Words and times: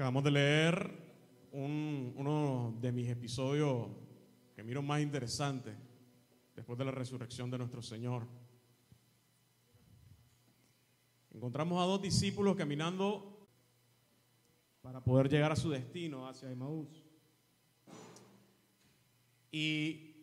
Acabamos 0.00 0.24
de 0.24 0.30
leer 0.30 0.90
un- 1.52 2.14
uno 2.16 2.74
de 2.80 2.90
mis 2.90 3.06
episodios 3.10 3.88
que 4.56 4.62
miro 4.62 4.80
más 4.80 5.02
interesantes 5.02 5.76
después 6.56 6.78
de 6.78 6.86
la 6.86 6.90
resurrección 6.90 7.50
de 7.50 7.58
nuestro 7.58 7.82
Señor. 7.82 8.26
Encontramos 11.34 11.82
a 11.82 11.84
dos 11.84 12.00
discípulos 12.00 12.56
caminando 12.56 13.46
para 14.80 15.04
poder 15.04 15.28
llegar 15.28 15.52
a 15.52 15.56
su 15.56 15.68
destino 15.68 16.26
hacia 16.26 16.50
Emaús. 16.50 17.04
Y, 19.52 20.14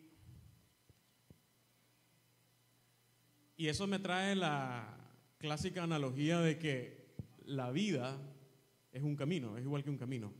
y 3.56 3.68
eso 3.68 3.86
me 3.86 4.00
trae 4.00 4.34
la 4.34 4.98
clásica 5.38 5.84
analogía 5.84 6.40
de 6.40 6.58
que 6.58 7.14
la 7.44 7.70
vida 7.70 8.20
es 8.92 9.02
un 9.02 9.16
camino, 9.16 9.56
es 9.56 9.64
igual 9.64 9.82
que 9.82 9.90
un 9.90 9.98
camino. 9.98 10.32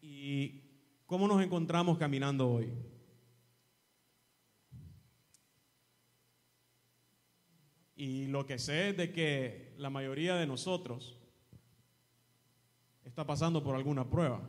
¿Y 0.00 0.60
cómo 1.06 1.28
nos 1.28 1.42
encontramos 1.42 1.98
caminando 1.98 2.50
hoy? 2.50 2.72
Y 7.94 8.26
lo 8.26 8.44
que 8.44 8.58
sé 8.58 8.90
es 8.90 8.96
de 8.96 9.12
que 9.12 9.74
la 9.78 9.90
mayoría 9.90 10.34
de 10.34 10.46
nosotros 10.46 11.16
está 13.04 13.24
pasando 13.24 13.62
por 13.62 13.76
alguna 13.76 14.08
prueba. 14.08 14.40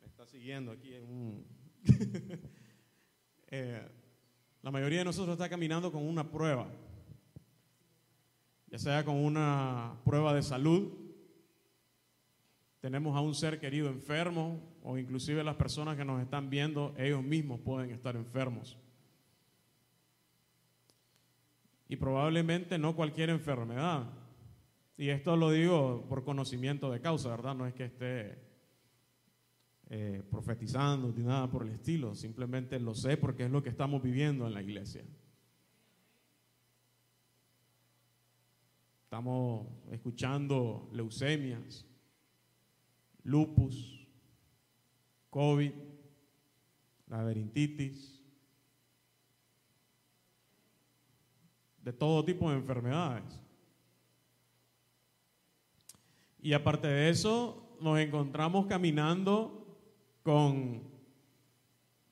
Me 0.00 0.06
está 0.06 0.26
siguiendo 0.26 0.72
aquí 0.72 0.94
en. 0.94 1.46
Eh, 3.52 3.84
la 4.62 4.70
mayoría 4.70 5.00
de 5.00 5.06
nosotros 5.06 5.34
está 5.34 5.48
caminando 5.48 5.90
con 5.90 6.06
una 6.06 6.30
prueba, 6.30 6.70
ya 8.70 8.78
sea 8.78 9.04
con 9.04 9.16
una 9.16 9.96
prueba 10.04 10.32
de 10.32 10.42
salud, 10.42 10.92
tenemos 12.80 13.16
a 13.16 13.20
un 13.20 13.34
ser 13.34 13.60
querido 13.60 13.88
enfermo 13.88 14.60
o 14.82 14.96
inclusive 14.96 15.44
las 15.44 15.56
personas 15.56 15.96
que 15.96 16.04
nos 16.04 16.22
están 16.22 16.48
viendo, 16.48 16.94
ellos 16.96 17.22
mismos 17.22 17.60
pueden 17.60 17.90
estar 17.90 18.16
enfermos. 18.16 18.78
Y 21.88 21.96
probablemente 21.96 22.78
no 22.78 22.94
cualquier 22.94 23.30
enfermedad. 23.30 24.08
Y 24.96 25.08
esto 25.08 25.36
lo 25.36 25.50
digo 25.50 26.06
por 26.08 26.24
conocimiento 26.24 26.90
de 26.90 27.00
causa, 27.00 27.30
¿verdad? 27.30 27.54
No 27.54 27.66
es 27.66 27.74
que 27.74 27.86
esté 27.86 28.38
eh, 29.90 30.22
profetizando 30.30 31.12
ni 31.14 31.24
nada 31.24 31.50
por 31.50 31.64
el 31.64 31.70
estilo, 31.72 32.14
simplemente 32.14 32.78
lo 32.78 32.94
sé 32.94 33.16
porque 33.16 33.46
es 33.46 33.50
lo 33.50 33.62
que 33.62 33.70
estamos 33.70 34.00
viviendo 34.02 34.46
en 34.46 34.54
la 34.54 34.62
iglesia. 34.62 35.02
Estamos 39.10 39.66
escuchando 39.90 40.88
leucemias, 40.92 41.84
lupus, 43.24 44.06
COVID, 45.30 45.72
laberintitis, 47.08 48.22
de 51.82 51.92
todo 51.92 52.24
tipo 52.24 52.48
de 52.52 52.58
enfermedades. 52.58 53.40
Y 56.40 56.52
aparte 56.52 56.86
de 56.86 57.10
eso, 57.10 57.76
nos 57.80 57.98
encontramos 57.98 58.66
caminando 58.66 59.76
con 60.22 60.84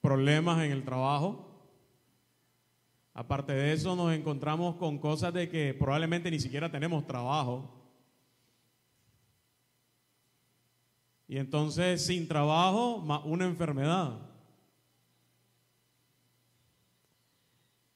problemas 0.01 0.65
en 0.65 0.73
el 0.73 0.85
trabajo. 0.85 1.48
Aparte 3.19 3.53
de 3.53 3.73
eso, 3.73 3.97
nos 3.97 4.15
encontramos 4.15 4.77
con 4.77 4.97
cosas 4.97 5.35
de 5.35 5.49
que 5.49 5.75
probablemente 5.75 6.31
ni 6.31 6.39
siquiera 6.39 6.71
tenemos 6.71 7.05
trabajo. 7.05 7.69
Y 11.27 11.37
entonces, 11.37 12.07
sin 12.07 12.29
trabajo, 12.29 12.99
más 12.99 13.23
una 13.25 13.45
enfermedad. 13.45 14.21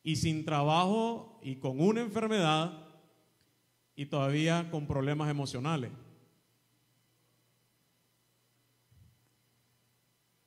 Y 0.02 0.16
sin 0.16 0.44
trabajo 0.44 1.38
y 1.40 1.54
con 1.54 1.78
una 1.78 2.00
enfermedad 2.00 2.88
y 3.94 4.06
todavía 4.06 4.72
con 4.72 4.88
problemas 4.88 5.30
emocionales. 5.30 5.92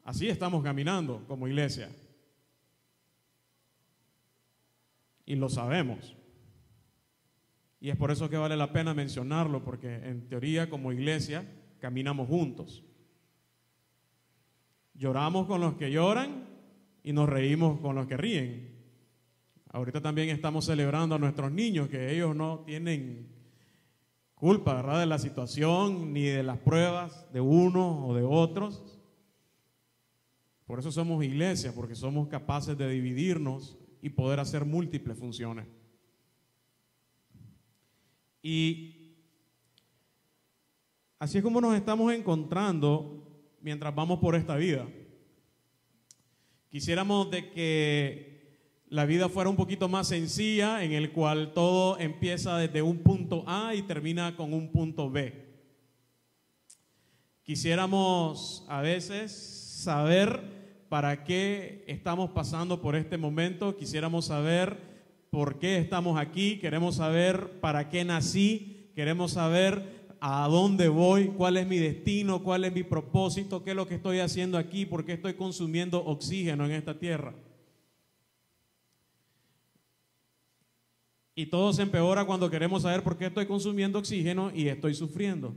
Así 0.04 0.28
estamos 0.28 0.62
caminando 0.62 1.24
como 1.30 1.48
iglesia. 1.48 1.90
Y 5.26 5.36
lo 5.36 5.50
sabemos. 5.50 6.16
Y 7.80 7.90
es 7.90 7.98
por 7.98 8.12
eso 8.12 8.30
que 8.30 8.38
vale 8.38 8.56
la 8.56 8.72
pena 8.72 8.94
mencionarlo, 8.94 9.64
porque 9.64 9.94
en 9.96 10.28
teoría 10.28 10.70
como 10.70 10.92
iglesia 10.92 11.46
caminamos 11.80 12.28
juntos. 12.28 12.84
Lloramos 14.94 15.46
con 15.46 15.62
los 15.62 15.76
que 15.76 15.92
lloran 15.92 16.48
y 17.04 17.14
nos 17.14 17.30
reímos 17.30 17.80
con 17.82 17.96
los 17.96 18.08
que 18.08 18.18
ríen. 18.18 18.76
Ahorita 19.72 20.02
también 20.02 20.30
estamos 20.30 20.66
celebrando 20.66 21.16
a 21.16 21.20
nuestros 21.20 21.52
niños, 21.52 21.90
que 21.90 22.14
ellos 22.16 22.36
no 22.36 22.60
tienen 22.66 23.28
culpa, 24.36 24.74
¿verdad?, 24.76 25.02
de 25.02 25.06
la 25.06 25.20
situación 25.20 26.14
ni 26.14 26.24
de 26.24 26.44
las 26.44 26.58
pruebas 26.60 27.32
de 27.34 27.42
unos 27.42 27.98
o 28.04 28.16
de 28.16 28.24
otros. 28.24 29.00
Por 30.66 30.80
eso 30.80 30.92
somos 30.92 31.24
iglesia, 31.24 31.74
porque 31.76 31.94
somos 31.94 32.28
capaces 32.30 32.78
de 32.78 32.90
dividirnos 32.90 33.78
y 34.06 34.10
poder 34.12 34.40
hacer 34.40 34.66
múltiples 34.66 35.18
funciones. 35.18 35.66
Y 38.44 39.16
así 41.18 41.40
es 41.40 41.44
como 41.44 41.60
nos 41.60 41.76
estamos 41.76 42.14
encontrando 42.14 43.28
mientras 43.62 43.96
vamos 43.96 44.20
por 44.20 44.36
esta 44.36 44.58
vida. 44.58 44.88
Quisiéramos 46.70 47.32
de 47.32 47.50
que 47.50 48.84
la 48.90 49.08
vida 49.08 49.28
fuera 49.28 49.50
un 49.50 49.56
poquito 49.56 49.90
más 49.90 50.10
sencilla, 50.10 50.84
en 50.84 50.92
el 50.92 51.12
cual 51.12 51.52
todo 51.56 51.98
empieza 51.98 52.60
desde 52.60 52.84
un 52.84 53.00
punto 53.00 53.44
A 53.48 53.74
y 53.74 53.82
termina 53.82 54.36
con 54.36 54.54
un 54.54 54.72
punto 54.72 55.10
B. 55.10 55.34
Quisiéramos 57.42 58.68
a 58.70 58.82
veces 58.82 59.32
saber 59.32 60.55
para 60.90 61.24
qué 61.24 61.84
estamos 61.88 62.30
pasando 62.32 62.82
por 62.82 62.96
este 62.96 63.18
momento, 63.18 63.76
quisiéramos 63.76 64.26
saber 64.26 64.78
por 65.30 65.60
qué 65.60 65.78
estamos 65.78 66.20
aquí, 66.20 66.60
queremos 66.60 66.96
saber 66.96 67.60
para 67.60 67.90
qué 67.90 68.06
nací, 68.06 68.90
queremos 68.96 69.34
saber 69.34 70.08
a 70.20 70.48
dónde 70.48 70.88
voy, 70.88 71.28
cuál 71.28 71.58
es 71.58 71.68
mi 71.68 71.78
destino, 71.78 72.42
cuál 72.42 72.66
es 72.66 72.74
mi 72.74 72.84
propósito, 72.84 73.64
qué 73.64 73.72
es 73.72 73.76
lo 73.76 73.88
que 73.88 73.96
estoy 73.96 74.20
haciendo 74.20 74.58
aquí, 74.58 74.86
por 74.86 75.06
qué 75.06 75.14
estoy 75.14 75.34
consumiendo 75.34 76.04
oxígeno 76.04 76.66
en 76.66 76.72
esta 76.72 76.98
tierra. 76.98 77.34
Y 81.36 81.48
todo 81.48 81.74
se 81.74 81.82
empeora 81.82 82.24
cuando 82.26 82.50
queremos 82.50 82.84
saber 82.84 83.04
por 83.04 83.18
qué 83.18 83.26
estoy 83.26 83.46
consumiendo 83.46 84.00
oxígeno 84.00 84.52
y 84.56 84.70
estoy 84.70 84.94
sufriendo. 84.94 85.54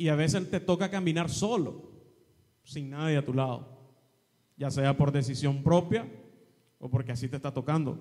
Y 0.00 0.08
a 0.08 0.14
veces 0.14 0.50
te 0.50 0.60
toca 0.60 0.90
caminar 0.90 1.28
solo, 1.28 1.92
sin 2.64 2.88
nadie 2.88 3.18
a 3.18 3.24
tu 3.26 3.34
lado, 3.34 3.92
ya 4.56 4.70
sea 4.70 4.96
por 4.96 5.12
decisión 5.12 5.62
propia 5.62 6.10
o 6.78 6.88
porque 6.88 7.12
así 7.12 7.28
te 7.28 7.36
está 7.36 7.52
tocando. 7.52 7.98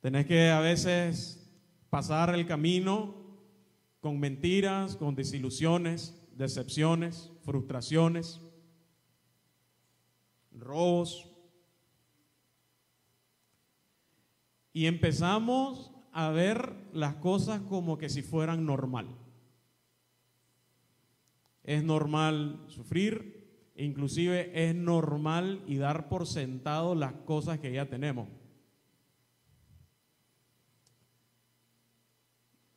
Tenés 0.00 0.24
que 0.24 0.48
a 0.48 0.60
veces 0.60 1.46
pasar 1.90 2.34
el 2.34 2.46
camino 2.46 3.14
con 4.00 4.18
mentiras, 4.18 4.96
con 4.96 5.14
desilusiones, 5.14 6.26
decepciones, 6.38 7.30
frustraciones, 7.42 8.40
robos. 10.52 11.28
Y 14.72 14.86
empezamos 14.86 15.92
a 16.12 16.30
ver 16.30 16.74
las 16.94 17.16
cosas 17.16 17.60
como 17.60 17.98
que 17.98 18.08
si 18.08 18.22
fueran 18.22 18.64
normal. 18.64 19.18
Es 21.64 21.84
normal 21.84 22.64
sufrir, 22.68 23.70
e 23.74 23.84
inclusive 23.84 24.68
es 24.68 24.74
normal 24.74 25.62
y 25.66 25.76
dar 25.76 26.08
por 26.08 26.26
sentado 26.26 26.94
las 26.94 27.12
cosas 27.12 27.58
que 27.58 27.72
ya 27.72 27.88
tenemos. 27.88 28.28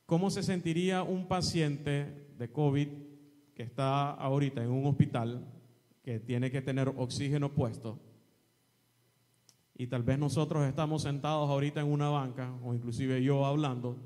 ¿Cómo 0.06 0.30
se 0.30 0.42
sentiría 0.42 1.02
un 1.02 1.26
paciente 1.26 2.28
de 2.38 2.52
COVID 2.52 2.88
que 3.54 3.62
está 3.64 4.12
ahorita 4.12 4.62
en 4.62 4.70
un 4.70 4.86
hospital, 4.86 5.44
que 6.02 6.20
tiene 6.20 6.50
que 6.50 6.62
tener 6.62 6.88
oxígeno 6.88 7.52
puesto? 7.52 7.98
Y 9.74 9.88
tal 9.88 10.04
vez 10.04 10.18
nosotros 10.18 10.64
estamos 10.66 11.02
sentados 11.02 11.50
ahorita 11.50 11.80
en 11.80 11.88
una 11.88 12.08
banca, 12.08 12.54
o 12.62 12.72
inclusive 12.72 13.22
yo 13.22 13.44
hablando, 13.44 13.98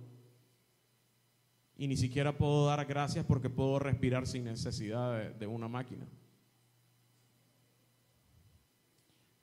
y 1.80 1.88
ni 1.88 1.96
siquiera 1.96 2.36
puedo 2.36 2.66
dar 2.66 2.84
gracias 2.84 3.24
porque 3.24 3.48
puedo 3.48 3.78
respirar 3.78 4.26
sin 4.26 4.44
necesidad 4.44 5.32
de, 5.32 5.46
una 5.46 5.66
máquina. 5.66 6.06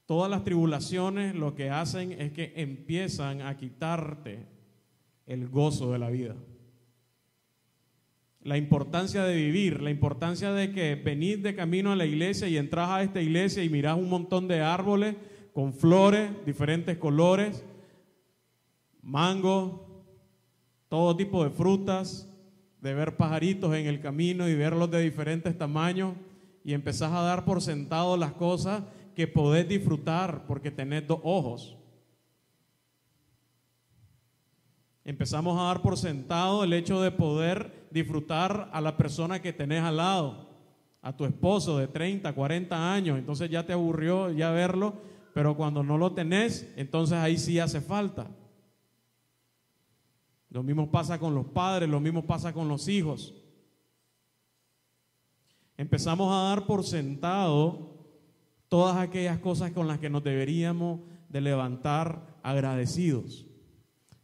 Todas 0.05 0.29
las 0.29 0.43
tribulaciones 0.43 1.33
lo 1.33 1.55
que 1.55 1.71
hacen 1.71 2.11
es 2.11 2.31
que 2.33 2.53
empiezan 2.55 3.41
a 3.41 3.57
quitarte 3.57 4.45
el 5.25 5.49
gozo 5.49 5.91
de 5.91 5.97
la 5.97 6.11
vida. 6.11 6.35
La 8.43 8.55
importancia 8.55 9.23
de 9.23 9.35
vivir, 9.35 9.81
la 9.81 9.89
importancia 9.89 10.51
de 10.51 10.71
que 10.71 10.93
venís 10.93 11.41
de 11.41 11.55
camino 11.55 11.91
a 11.91 11.95
la 11.95 12.05
iglesia 12.05 12.47
y 12.47 12.57
entras 12.57 12.89
a 12.89 13.01
esta 13.01 13.19
iglesia 13.19 13.63
y 13.63 13.69
mirás 13.69 13.97
un 13.97 14.09
montón 14.09 14.47
de 14.47 14.61
árboles 14.61 15.15
con 15.53 15.73
flores, 15.73 16.29
diferentes 16.45 16.99
colores, 16.99 17.65
mango, 19.01 20.05
todo 20.87 21.17
tipo 21.17 21.43
de 21.43 21.49
frutas, 21.49 22.26
de 22.87 22.93
ver 22.93 23.17
pajaritos 23.17 23.75
en 23.75 23.85
el 23.85 23.99
camino 23.99 24.47
y 24.47 24.55
verlos 24.55 24.89
de 24.89 25.01
diferentes 25.01 25.57
tamaños 25.57 26.13
y 26.63 26.73
empezás 26.73 27.11
a 27.11 27.21
dar 27.21 27.43
por 27.43 27.61
sentado 27.61 28.15
las 28.15 28.31
cosas 28.31 28.81
que 29.13 29.27
podés 29.27 29.67
disfrutar 29.67 30.45
porque 30.47 30.71
tenés 30.71 31.05
dos 31.05 31.19
ojos. 31.21 31.75
Empezamos 35.03 35.59
a 35.59 35.63
dar 35.63 35.81
por 35.81 35.97
sentado 35.97 36.63
el 36.63 36.71
hecho 36.71 37.01
de 37.01 37.11
poder 37.11 37.87
disfrutar 37.91 38.69
a 38.71 38.79
la 38.79 38.95
persona 38.95 39.41
que 39.41 39.51
tenés 39.51 39.83
al 39.83 39.97
lado, 39.97 40.47
a 41.01 41.15
tu 41.15 41.25
esposo 41.25 41.77
de 41.77 41.89
30, 41.89 42.31
40 42.31 42.93
años, 42.93 43.19
entonces 43.19 43.49
ya 43.49 43.65
te 43.65 43.73
aburrió 43.73 44.31
ya 44.31 44.51
verlo, 44.51 44.93
pero 45.33 45.57
cuando 45.57 45.83
no 45.83 45.97
lo 45.97 46.13
tenés, 46.13 46.73
entonces 46.77 47.17
ahí 47.17 47.37
sí 47.37 47.59
hace 47.59 47.81
falta. 47.81 48.27
Lo 50.49 50.63
mismo 50.63 50.89
pasa 50.89 51.19
con 51.19 51.35
los 51.35 51.47
padres, 51.47 51.89
lo 51.89 51.99
mismo 51.99 52.25
pasa 52.25 52.53
con 52.53 52.67
los 52.67 52.87
hijos. 52.87 53.33
Empezamos 55.75 56.31
a 56.31 56.49
dar 56.49 56.65
por 56.65 56.83
sentado 56.83 57.95
todas 58.69 58.97
aquellas 58.97 59.39
cosas 59.39 59.71
con 59.71 59.87
las 59.87 59.99
que 59.99 60.09
nos 60.09 60.23
deberíamos 60.23 61.01
de 61.29 61.41
levantar 61.41 62.39
agradecidos. 62.43 63.45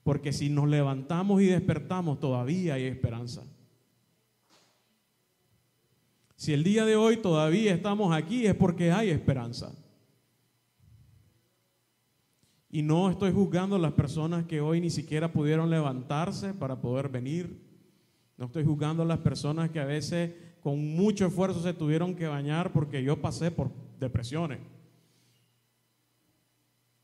Porque 0.04 0.34
si 0.34 0.50
nos 0.50 0.68
levantamos 0.68 1.42
y 1.42 1.46
despertamos, 1.46 2.20
todavía 2.20 2.76
hay 2.76 2.84
esperanza. 2.84 3.44
Si 6.36 6.52
el 6.52 6.64
día 6.64 6.84
de 6.86 6.96
hoy 6.96 7.18
todavía 7.18 7.74
estamos 7.74 8.14
aquí 8.14 8.46
es 8.46 8.56
porque 8.56 8.92
hay 8.92 9.10
esperanza. 9.10 9.74
Y 12.74 12.81
no 12.81 13.08
estoy 13.12 13.31
juzgando 13.31 13.75
a 13.75 13.80
las 13.80 13.92
personas 13.92 14.46
que 14.46 14.60
hoy 14.60 14.81
ni 14.81 14.90
siquiera 14.90 15.31
pudieron 15.31 15.70
levantarse 15.70 16.56
para 16.56 16.81
poder 16.81 17.08
venir. 17.08 17.62
No 18.36 18.48
estoy 18.48 18.66
juzgando 18.66 19.04
a 19.04 19.06
las 19.06 19.20
personas 19.20 19.70
que 19.70 19.80
a 19.80 19.86
veces 19.86 20.34
con 20.60 20.96
mucho 20.96 21.28
esfuerzo 21.28 21.62
se 21.62 21.75
tuvieron 21.75 22.16
que 22.16 22.25
bañar 22.25 22.74
porque 22.74 23.04
yo 23.04 23.22
pasé 23.22 23.52
por 23.52 23.70
depresiones. 24.00 24.58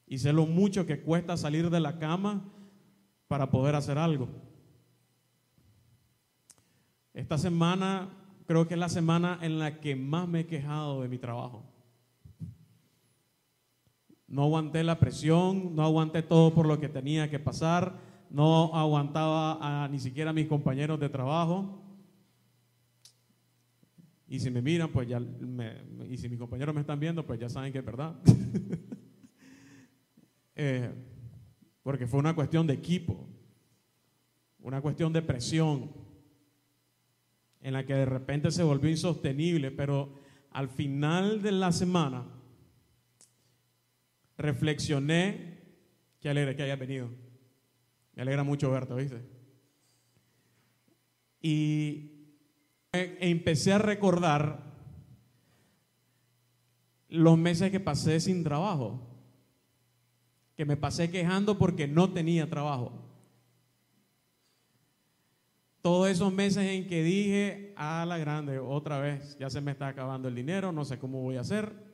Y 0.08 0.18
sé 0.18 0.34
lo 0.34 0.48
mucho 0.48 0.88
que 0.88 1.02
cuesta 1.02 1.38
salir 1.38 1.70
de 1.70 1.80
la 1.80 2.00
cama 2.00 2.44
para 3.28 3.52
poder 3.52 3.76
hacer 3.76 4.00
algo. 4.00 4.28
Esta 7.14 7.38
semana 7.38 8.10
creo 8.48 8.68
que 8.68 8.74
es 8.74 8.80
la 8.80 8.90
semana 8.90 9.38
en 9.44 9.60
la 9.60 9.80
que 9.80 9.96
más 9.96 10.28
me 10.28 10.40
he 10.40 10.48
quejado 10.48 11.04
de 11.04 11.10
mi 11.10 11.20
trabajo. 11.20 11.64
No 14.30 14.44
aguanté 14.44 14.84
la 14.84 15.00
presión, 15.00 15.76
no 15.76 15.84
aguanté 15.84 16.22
todo 16.22 16.54
por 16.54 16.68
lo 16.68 16.80
que 16.80 16.88
tenía 16.88 17.30
que 17.30 17.40
pasar, 17.40 18.00
no 18.30 18.76
aguantaba 18.76 19.84
a 19.84 19.88
ni 19.88 20.00
siquiera 20.00 20.30
a 20.30 20.34
mis 20.34 20.48
compañeros 20.48 21.00
de 21.00 21.10
trabajo. 21.10 21.84
Y 24.28 24.40
si 24.40 24.52
me 24.52 24.62
miran, 24.62 24.90
pues 24.90 25.08
ya, 25.08 25.20
y 26.08 26.18
si 26.18 26.30
mis 26.30 26.38
compañeros 26.38 26.76
me 26.76 26.82
están 26.82 27.00
viendo, 27.00 27.26
pues 27.26 27.40
ya 27.40 27.50
saben 27.50 27.74
que 27.74 27.80
es 27.80 27.86
verdad. 27.86 28.16
Eh, 30.62 30.92
porque 31.84 32.06
fue 32.06 32.20
una 32.20 32.36
cuestión 32.36 32.68
de 32.68 32.74
equipo, 32.74 33.30
una 34.60 34.82
cuestión 34.82 35.14
de 35.14 35.22
presión, 35.22 35.90
en 37.62 37.72
la 37.72 37.86
que 37.86 37.94
de 37.94 38.06
repente 38.06 38.52
se 38.52 38.64
volvió 38.64 38.90
insostenible, 38.90 39.72
pero 39.72 40.16
al 40.52 40.68
final 40.68 41.42
de 41.42 41.54
la 41.54 41.72
semana 41.72 42.26
reflexioné, 44.40 45.60
qué 46.20 46.30
alegre 46.30 46.56
que 46.56 46.64
hayas 46.64 46.80
venido, 46.80 47.10
me 48.16 48.22
alegra 48.24 48.44
mucho 48.44 48.72
verte, 48.72 48.96
¿viste? 48.96 49.22
Y 51.42 52.16
e 52.92 53.18
empecé 53.20 53.74
a 53.74 53.78
recordar 53.78 54.64
los 57.10 57.38
meses 57.38 57.70
que 57.70 57.80
pasé 57.80 58.20
sin 58.20 58.44
trabajo, 58.44 59.06
que 60.56 60.66
me 60.66 60.78
pasé 60.78 61.12
quejando 61.12 61.58
porque 61.58 61.88
no 61.88 62.12
tenía 62.12 62.50
trabajo. 62.50 62.94
Todos 65.82 66.10
esos 66.10 66.34
meses 66.34 66.66
en 66.66 66.88
que 66.88 67.04
dije, 67.04 67.74
a 67.78 68.06
la 68.06 68.18
grande, 68.18 68.60
otra 68.60 69.00
vez, 69.00 69.38
ya 69.38 69.50
se 69.50 69.62
me 69.62 69.72
está 69.72 69.88
acabando 69.88 70.28
el 70.28 70.36
dinero, 70.36 70.72
no 70.72 70.84
sé 70.86 70.98
cómo 70.98 71.22
voy 71.22 71.38
a 71.38 71.42
hacer, 71.42 71.89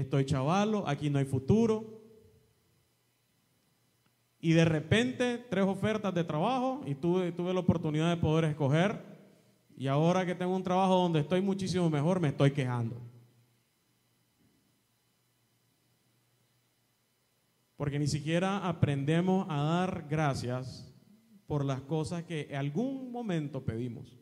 estoy 0.00 0.24
chavalo, 0.24 0.86
aquí 0.86 1.08
no 1.08 1.18
hay 1.18 1.24
futuro. 1.24 2.02
Y 4.40 4.52
de 4.52 4.64
repente, 4.64 5.38
tres 5.48 5.64
ofertas 5.64 6.12
de 6.12 6.24
trabajo 6.24 6.82
y 6.84 6.94
tuve, 6.94 7.32
tuve 7.32 7.54
la 7.54 7.60
oportunidad 7.60 8.10
de 8.10 8.20
poder 8.20 8.44
escoger 8.44 9.14
y 9.76 9.86
ahora 9.86 10.24
que 10.24 10.34
tengo 10.34 10.54
un 10.54 10.62
trabajo 10.62 10.96
donde 10.96 11.20
estoy 11.20 11.40
muchísimo 11.40 11.90
mejor, 11.90 12.20
me 12.20 12.28
estoy 12.28 12.52
quejando. 12.52 13.00
Porque 17.76 17.98
ni 17.98 18.06
siquiera 18.06 18.68
aprendemos 18.68 19.46
a 19.48 19.62
dar 19.62 20.06
gracias 20.08 20.92
por 21.46 21.64
las 21.64 21.80
cosas 21.82 22.22
que 22.24 22.48
en 22.50 22.56
algún 22.56 23.10
momento 23.10 23.64
pedimos. 23.64 24.16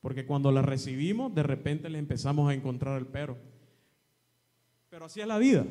Porque 0.00 0.26
cuando 0.26 0.50
las 0.50 0.64
recibimos, 0.64 1.34
de 1.34 1.42
repente 1.42 1.88
le 1.88 1.98
empezamos 1.98 2.50
a 2.50 2.54
encontrar 2.54 2.98
el 2.98 3.06
pero. 3.06 3.38
Pero 4.88 5.06
así 5.06 5.20
la 5.24 5.38
vida. 5.38 5.64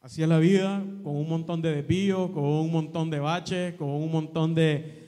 Así 0.00 0.24
la 0.24 0.38
vida, 0.38 0.84
con 1.02 1.16
un 1.16 1.28
montón 1.28 1.62
de 1.62 1.74
desvíos, 1.74 2.30
con 2.30 2.44
un 2.44 2.70
montón 2.70 3.10
de 3.10 3.18
baches, 3.18 3.74
con 3.74 3.88
un 3.88 4.10
montón 4.10 4.54
de, 4.54 5.06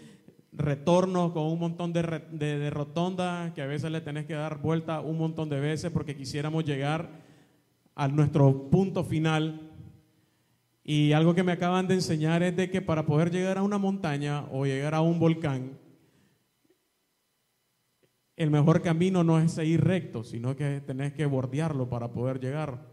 retornos 0.58 1.32
con 1.32 1.44
un 1.44 1.58
montón 1.58 1.92
de, 1.92 2.02
de, 2.32 2.70
rotondas 2.70 3.52
que 3.52 3.62
a 3.62 3.66
veces 3.66 3.90
le 3.92 4.00
tenés 4.00 4.26
que 4.26 4.34
dar 4.34 4.60
vuelta 4.60 5.00
un 5.00 5.16
montón 5.16 5.48
de 5.48 5.60
veces 5.60 5.90
porque 5.92 6.16
quisiéramos 6.16 6.64
llegar 6.64 7.10
a 7.94 8.08
nuestro 8.08 8.68
punto 8.68 9.04
final. 9.04 9.70
Y 10.82 11.12
algo 11.12 11.34
que 11.34 11.44
me 11.44 11.52
acaban 11.52 11.86
de 11.86 11.94
enseñar 11.94 12.42
es 12.42 12.56
de 12.56 12.70
que 12.70 12.82
para 12.82 13.06
poder 13.06 13.30
llegar 13.30 13.58
a 13.58 13.62
una 13.62 13.78
montaña 13.78 14.46
o 14.50 14.64
llegar 14.64 14.94
a 14.94 15.00
un 15.00 15.18
volcán, 15.18 15.78
el 18.38 18.52
mejor 18.52 18.82
camino 18.82 19.24
no 19.24 19.40
es 19.40 19.50
seguir 19.50 19.82
recto, 19.82 20.22
sino 20.22 20.54
que 20.54 20.80
tenés 20.80 21.12
que 21.12 21.26
bordearlo 21.26 21.90
para 21.90 22.12
poder 22.12 22.38
llegar. 22.38 22.86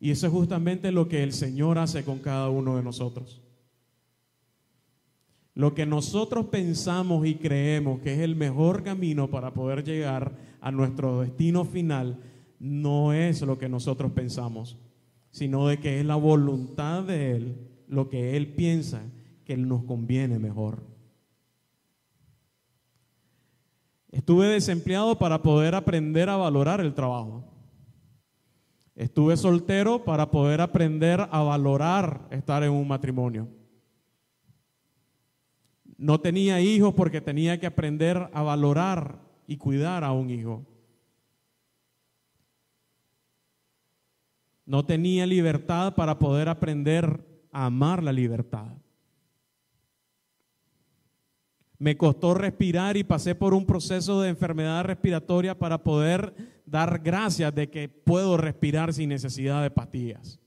Y 0.00 0.10
eso 0.10 0.26
es 0.26 0.32
justamente 0.32 0.90
lo 0.90 1.06
que 1.06 1.22
el 1.22 1.32
Señor 1.32 1.78
hace 1.78 2.04
con 2.04 2.18
cada 2.18 2.50
uno 2.50 2.76
de 2.76 2.82
nosotros. 2.82 3.40
Lo 5.54 5.74
que 5.74 5.86
nosotros 5.86 6.46
pensamos 6.46 7.24
y 7.24 7.36
creemos 7.36 8.00
que 8.00 8.14
es 8.14 8.18
el 8.18 8.34
mejor 8.34 8.82
camino 8.82 9.30
para 9.30 9.54
poder 9.54 9.84
llegar 9.84 10.34
a 10.60 10.72
nuestro 10.72 11.20
destino 11.20 11.64
final 11.64 12.20
no 12.58 13.12
es 13.12 13.42
lo 13.42 13.58
que 13.58 13.68
nosotros 13.68 14.10
pensamos, 14.10 14.76
sino 15.30 15.68
de 15.68 15.78
que 15.78 16.00
es 16.00 16.04
la 16.04 16.16
voluntad 16.16 17.04
de 17.04 17.36
Él, 17.36 17.68
lo 17.86 18.08
que 18.08 18.36
Él 18.36 18.54
piensa 18.54 19.04
que 19.44 19.56
nos 19.56 19.84
conviene 19.84 20.40
mejor. 20.40 20.89
Estuve 24.10 24.48
desempleado 24.48 25.18
para 25.18 25.40
poder 25.40 25.74
aprender 25.74 26.28
a 26.28 26.36
valorar 26.36 26.80
el 26.80 26.94
trabajo. 26.94 27.44
Estuve 28.96 29.36
soltero 29.36 30.04
para 30.04 30.30
poder 30.30 30.60
aprender 30.60 31.26
a 31.30 31.42
valorar 31.42 32.26
estar 32.30 32.62
en 32.64 32.72
un 32.72 32.86
matrimonio. 32.88 33.48
No 35.96 36.20
tenía 36.20 36.60
hijos 36.60 36.92
porque 36.94 37.20
tenía 37.20 37.60
que 37.60 37.66
aprender 37.66 38.28
a 38.32 38.42
valorar 38.42 39.20
y 39.46 39.56
cuidar 39.56 40.02
a 40.02 40.12
un 40.12 40.30
hijo. 40.30 40.66
No 44.66 44.84
tenía 44.84 45.26
libertad 45.26 45.94
para 45.94 46.18
poder 46.18 46.48
aprender 46.48 47.24
a 47.52 47.66
amar 47.66 48.02
la 48.02 48.12
libertad. 48.12 48.68
Me 51.80 51.96
costó 51.96 52.34
respirar 52.34 52.98
y 52.98 53.04
pasé 53.04 53.34
por 53.34 53.54
un 53.54 53.64
proceso 53.64 54.20
de 54.20 54.28
enfermedad 54.28 54.84
respiratoria 54.84 55.58
para 55.58 55.82
poder 55.82 56.34
dar 56.66 56.98
gracias 56.98 57.54
de 57.54 57.70
que 57.70 57.88
puedo 57.88 58.36
respirar 58.36 58.92
sin 58.92 59.08
necesidad 59.08 59.62
de 59.62 59.70
pastillas. 59.70 60.38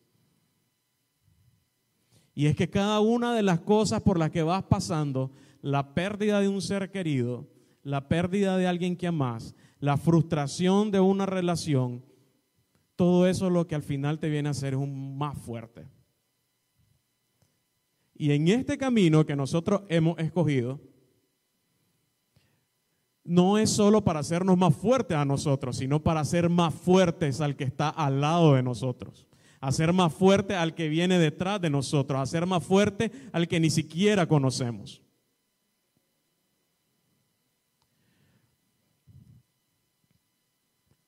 Y 2.35 2.45
es 2.45 2.55
que 2.55 2.69
cada 2.69 2.99
una 2.99 3.33
de 3.33 3.41
las 3.41 3.61
cosas 3.61 4.03
por 4.03 4.19
las 4.19 4.29
que 4.29 4.43
vas 4.43 4.61
pasando 4.65 5.31
la 5.63 5.95
pérdida 5.95 6.39
de 6.39 6.49
un 6.49 6.61
ser 6.61 6.91
querido, 6.91 7.49
la 7.81 8.07
pérdida 8.07 8.55
de 8.55 8.67
alguien 8.67 8.95
que 8.95 9.07
amas, 9.07 9.55
la 9.79 9.97
frustración 9.97 10.91
de 10.91 10.99
una 10.99 11.25
relación, 11.25 12.05
todo 12.95 13.25
eso 13.25 13.49
lo 13.49 13.65
que 13.65 13.73
al 13.73 13.81
final 13.81 14.19
te 14.19 14.29
viene 14.29 14.49
a 14.49 14.51
hacer 14.51 14.73
es 14.73 14.79
un 14.79 15.17
más 15.17 15.35
fuerte. 15.35 15.87
Y 18.13 18.33
en 18.33 18.49
este 18.49 18.77
camino 18.77 19.25
que 19.25 19.35
nosotros 19.35 19.81
hemos 19.89 20.19
escogido, 20.19 20.92
no 23.23 23.57
es 23.57 23.69
solo 23.69 24.03
para 24.03 24.19
hacernos 24.19 24.57
más 24.57 24.75
fuertes 24.75 25.17
a 25.17 25.25
nosotros, 25.25 25.77
sino 25.77 26.01
para 26.01 26.21
hacer 26.21 26.49
más 26.49 26.73
fuertes 26.73 27.39
al 27.41 27.55
que 27.55 27.63
está 27.63 27.89
al 27.89 28.21
lado 28.21 28.55
de 28.55 28.63
nosotros. 28.63 29.25
Hacer 29.61 29.93
más 29.93 30.13
fuerte 30.13 30.55
al 30.55 30.75
que 30.75 30.89
viene 30.89 31.17
detrás 31.17 31.61
de 31.61 31.69
nosotros. 31.69 32.19
Hacer 32.19 32.45
más 32.45 32.63
fuerte 32.63 33.11
al 33.31 33.47
que 33.47 33.61
ni 33.61 33.69
siquiera 33.69 34.27
conocemos. 34.27 35.01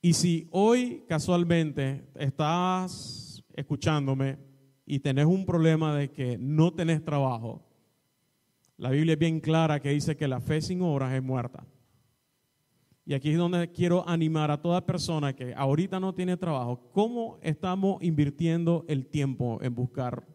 Y 0.02 0.14
si 0.14 0.48
hoy 0.52 1.04
casualmente 1.10 2.08
estás 2.16 3.44
escuchándome 3.56 4.38
y 4.86 5.00
tenés 5.00 5.26
un 5.26 5.46
problema 5.46 5.96
de 5.96 6.12
que 6.12 6.38
no 6.38 6.72
tenés 6.72 7.04
trabajo, 7.04 7.68
la 8.78 8.92
Biblia 8.92 9.14
es 9.14 9.20
bien 9.20 9.40
clara 9.40 9.82
que 9.82 9.90
dice 9.90 10.16
que 10.16 10.28
la 10.28 10.40
fe 10.40 10.62
sin 10.62 10.82
obras 10.82 11.12
es 11.12 11.24
muerta. 11.24 11.66
Y 13.08 13.14
aquí 13.14 13.30
es 13.30 13.38
donde 13.38 13.72
quiero 13.72 14.08
animar 14.10 14.50
a 14.50 14.60
toda 14.60 14.84
persona 14.84 15.36
que 15.36 15.54
ahorita 15.54 16.00
no 16.00 16.16
tiene 16.16 16.38
trabajo, 16.38 16.90
¿cómo 16.92 17.38
estamos 17.44 18.02
invirtiendo 18.02 18.84
el 18.88 19.06
tiempo 19.06 19.60
en 19.62 19.76
buscar? 19.76 20.26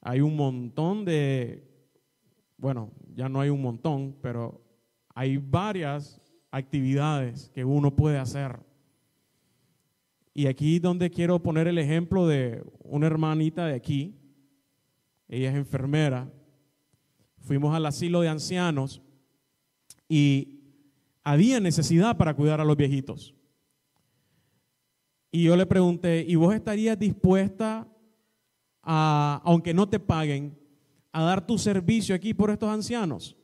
Hay 0.00 0.20
un 0.20 0.36
montón 0.36 1.04
de, 1.04 1.66
bueno, 2.56 2.92
ya 3.16 3.28
no 3.28 3.40
hay 3.40 3.50
un 3.50 3.60
montón, 3.60 4.16
pero 4.22 4.62
hay 5.12 5.38
varias 5.38 6.20
actividades 6.52 7.50
que 7.52 7.64
uno 7.64 7.96
puede 7.96 8.18
hacer. 8.18 8.60
Y 10.32 10.46
aquí 10.46 10.76
es 10.76 10.82
donde 10.82 11.10
quiero 11.10 11.42
poner 11.42 11.66
el 11.66 11.78
ejemplo 11.78 12.28
de 12.28 12.64
una 12.80 13.06
hermanita 13.06 13.66
de 13.66 13.74
aquí. 13.74 14.14
Ella 15.26 15.50
es 15.50 15.56
enfermera 15.56 16.30
fuimos 17.44 17.74
al 17.74 17.86
asilo 17.86 18.20
de 18.22 18.28
ancianos 18.28 19.02
y 20.08 20.60
había 21.22 21.60
necesidad 21.60 22.16
para 22.16 22.34
cuidar 22.34 22.60
a 22.60 22.64
los 22.64 22.76
viejitos. 22.76 23.34
Y 25.30 25.44
yo 25.44 25.56
le 25.56 25.66
pregunté, 25.66 26.24
¿y 26.26 26.36
vos 26.36 26.54
estarías 26.54 26.98
dispuesta 26.98 27.88
a, 28.82 29.40
aunque 29.44 29.74
no 29.74 29.88
te 29.88 29.98
paguen, 29.98 30.58
a 31.12 31.22
dar 31.22 31.46
tu 31.46 31.58
servicio 31.58 32.14
aquí 32.14 32.34
por 32.34 32.50
estos 32.50 32.68
ancianos? 32.68 33.36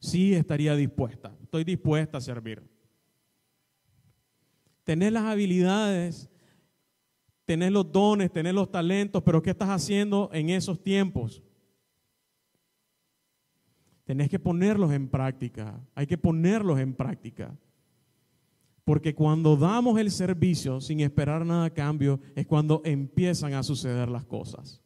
Sí, 0.00 0.34
estaría 0.34 0.74
dispuesta. 0.74 1.36
Estoy 1.42 1.64
dispuesta 1.64 2.18
a 2.18 2.20
servir. 2.20 2.62
Tenés 4.84 5.12
las 5.12 5.24
habilidades, 5.24 6.28
tenés 7.44 7.72
los 7.72 7.90
dones, 7.90 8.32
tenés 8.32 8.54
los 8.54 8.70
talentos, 8.70 9.22
pero 9.22 9.42
¿qué 9.42 9.50
estás 9.50 9.70
haciendo 9.70 10.30
en 10.32 10.50
esos 10.50 10.82
tiempos? 10.82 11.42
Tenés 14.06 14.30
que 14.30 14.38
ponerlos 14.38 14.92
en 14.92 15.08
práctica. 15.08 15.80
Hay 15.96 16.06
que 16.06 16.16
ponerlos 16.16 16.78
en 16.78 16.94
práctica. 16.94 17.58
Porque 18.84 19.16
cuando 19.16 19.56
damos 19.56 19.98
el 19.98 20.12
servicio 20.12 20.80
sin 20.80 21.00
esperar 21.00 21.44
nada 21.44 21.64
a 21.64 21.74
cambio, 21.74 22.20
es 22.36 22.46
cuando 22.46 22.82
empiezan 22.84 23.52
a 23.54 23.64
suceder 23.64 24.08
las 24.08 24.24
cosas. 24.24 24.80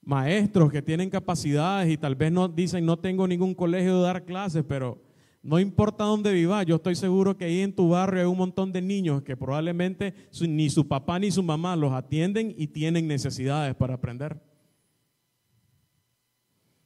Maestros 0.00 0.72
que 0.72 0.80
tienen 0.80 1.10
capacidades 1.10 1.92
y 1.92 1.98
tal 1.98 2.14
vez 2.14 2.32
no 2.32 2.48
dicen 2.48 2.84
no 2.84 2.98
tengo 2.98 3.28
ningún 3.28 3.54
colegio 3.54 3.98
de 3.98 4.02
dar 4.04 4.24
clases, 4.24 4.64
pero 4.66 5.02
no 5.44 5.60
importa 5.60 6.04
dónde 6.04 6.32
vivas, 6.32 6.64
yo 6.64 6.76
estoy 6.76 6.94
seguro 6.94 7.36
que 7.36 7.44
ahí 7.44 7.60
en 7.60 7.74
tu 7.74 7.90
barrio 7.90 8.22
hay 8.22 8.26
un 8.26 8.38
montón 8.38 8.72
de 8.72 8.80
niños 8.80 9.22
que 9.22 9.36
probablemente 9.36 10.14
ni 10.40 10.70
su 10.70 10.88
papá 10.88 11.18
ni 11.18 11.30
su 11.30 11.42
mamá 11.42 11.76
los 11.76 11.92
atienden 11.92 12.54
y 12.56 12.66
tienen 12.68 13.06
necesidades 13.06 13.74
para 13.74 13.92
aprender. 13.92 14.40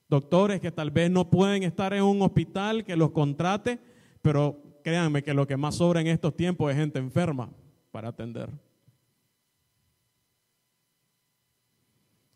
Doctores 0.08 0.60
que 0.60 0.72
tal 0.72 0.90
vez 0.90 1.08
no 1.08 1.30
pueden 1.30 1.62
estar 1.62 1.94
en 1.94 2.02
un 2.02 2.20
hospital 2.20 2.84
que 2.84 2.96
los 2.96 3.12
contrate, 3.12 3.78
pero 4.22 4.60
créanme 4.82 5.22
que 5.22 5.34
lo 5.34 5.46
que 5.46 5.56
más 5.56 5.76
sobra 5.76 6.00
en 6.00 6.08
estos 6.08 6.34
tiempos 6.34 6.72
es 6.72 6.78
gente 6.78 6.98
enferma 6.98 7.52
para 7.92 8.08
atender. 8.08 8.50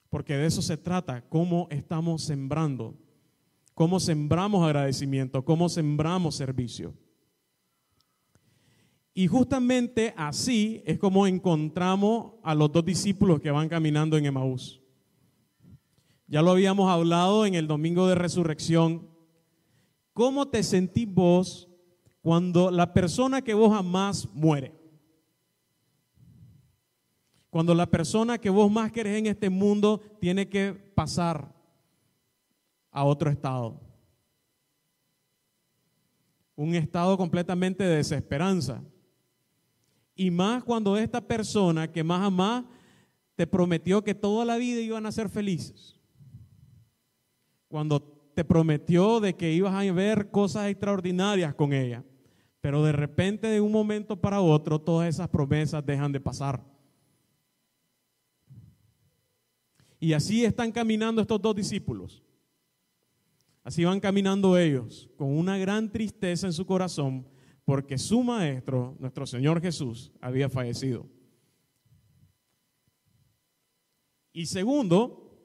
Porque 0.09 0.37
de 0.37 0.47
eso 0.47 0.63
se 0.63 0.77
trata, 0.77 1.29
cómo 1.29 1.67
estamos 1.69 2.23
sembrando 2.23 2.95
cómo 3.75 4.01
sembramos 4.01 4.65
agradecimiento, 4.65 5.45
cómo 5.45 5.69
sembramos 5.69 6.37
servicio. 6.37 6.95
Y 9.15 9.27
justamente 9.27 10.15
así 10.17 10.83
es 10.87 10.99
como 10.99 11.27
encontramos 11.27 12.33
a 12.43 12.55
los 12.55 12.73
dos 12.73 12.85
discípulos 12.85 13.41
que 13.41 13.51
van 13.51 13.69
caminando 13.69 14.17
en 14.17 14.27
Emaús. 14.27 14.81
Ya 16.27 16.41
lo 16.41 16.53
habíamos 16.53 16.91
hablado 16.91 17.45
en 17.45 17.55
el 17.55 17.67
domingo 17.67 18.07
de 18.07 18.15
resurrección. 18.15 19.07
¿Cómo 20.15 20.49
te 20.49 20.63
sentís 20.63 21.07
vos 21.07 21.69
cuando 22.23 22.71
la 22.71 22.95
persona 22.95 23.43
que 23.43 23.53
vos 23.53 23.77
amás 23.77 24.27
muere? 24.33 24.73
Cuando 27.51 27.75
la 27.75 27.85
persona 27.85 28.39
que 28.39 28.49
vos 28.49 28.71
más 28.73 28.91
querés 28.93 29.19
en 29.19 29.27
este 29.27 29.51
mundo 29.51 30.01
tiene 30.21 30.49
que 30.49 30.73
pasar 30.73 31.52
a 32.93 33.05
otro 33.05 33.31
estado. 33.31 33.81
Un 36.55 36.75
estado 36.75 37.17
completamente 37.17 37.83
de 37.83 37.97
desesperanza. 37.97 38.85
Y 40.15 40.31
más 40.31 40.63
cuando 40.63 40.97
esta 40.97 41.21
persona 41.21 41.91
que 41.91 42.05
más 42.05 42.25
a 42.25 42.31
más 42.31 42.65
te 43.35 43.47
prometió 43.47 44.05
que 44.05 44.15
toda 44.15 44.45
la 44.45 44.59
vida 44.59 44.81
iban 44.81 45.07
a 45.07 45.13
ser 45.13 45.31
felices. 45.31 45.99
Cuando 47.67 48.01
te 48.35 48.45
prometió 48.45 49.21
de 49.21 49.35
que 49.35 49.53
ibas 49.53 49.75
a 49.75 49.93
ver 49.93 50.31
cosas 50.31 50.69
extraordinarias 50.69 51.55
con 51.55 51.73
ella. 51.73 52.05
Pero 52.61 52.85
de 52.85 52.93
repente, 52.93 53.49
de 53.49 53.61
un 53.61 53.73
momento 53.73 54.21
para 54.21 54.41
otro, 54.41 54.79
todas 54.79 55.09
esas 55.09 55.29
promesas 55.29 55.85
dejan 55.85 56.13
de 56.13 56.21
pasar. 56.21 56.63
Y 59.99 60.13
así 60.13 60.45
están 60.45 60.71
caminando 60.71 61.23
estos 61.23 61.41
dos 61.41 61.57
discípulos. 61.57 62.23
Así 63.65 63.85
van 63.85 64.01
caminando 64.01 64.59
ellos 64.59 65.09
con 65.17 65.29
una 65.37 65.57
gran 65.57 65.91
tristeza 65.91 66.47
en 66.47 66.53
su 66.53 66.67
corazón 66.67 67.27
porque 67.65 67.97
su 67.97 68.23
maestro, 68.23 68.97
nuestro 68.99 69.25
Señor 69.27 69.61
Jesús, 69.61 70.13
había 70.21 70.49
fallecido. 70.49 71.07
Y 74.33 74.47
segundo, 74.47 75.39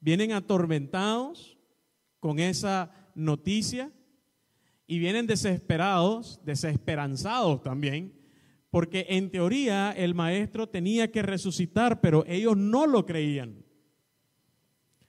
vienen 0.00 0.32
atormentados 0.32 1.58
con 2.18 2.38
esa 2.38 3.10
noticia 3.14 3.92
y 4.86 4.98
vienen 4.98 5.26
desesperados, 5.26 6.40
desesperanzados 6.44 7.62
también, 7.62 8.14
porque 8.70 9.06
en 9.10 9.30
teoría 9.30 9.92
el 9.92 10.14
maestro 10.14 10.68
tenía 10.68 11.10
que 11.10 11.22
resucitar, 11.22 12.00
pero 12.00 12.24
ellos 12.26 12.56
no 12.56 12.86
lo 12.86 13.04
creían 13.04 13.65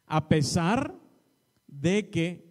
a 0.08 0.28
pesar 0.30 0.96
de 1.68 2.10
que 2.10 2.48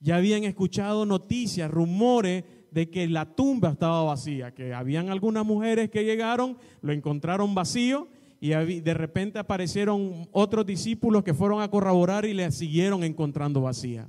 ya 0.00 0.16
habían 0.16 0.44
escuchado 0.44 1.06
noticias, 1.06 1.70
rumores 1.70 2.44
de 2.70 2.90
que 2.90 3.08
la 3.08 3.34
tumba 3.34 3.70
estaba 3.70 4.04
vacía, 4.04 4.54
que 4.54 4.74
habían 4.74 5.08
algunas 5.08 5.44
mujeres 5.44 5.90
que 5.90 6.04
llegaron, 6.04 6.58
lo 6.82 6.92
encontraron 6.92 7.54
vacío 7.54 8.08
y 8.40 8.50
de 8.50 8.94
repente 8.94 9.38
aparecieron 9.38 10.28
otros 10.30 10.64
discípulos 10.64 11.24
que 11.24 11.34
fueron 11.34 11.60
a 11.60 11.70
corroborar 11.70 12.24
y 12.24 12.34
le 12.34 12.50
siguieron 12.52 13.02
encontrando 13.02 13.62
vacía. 13.62 14.08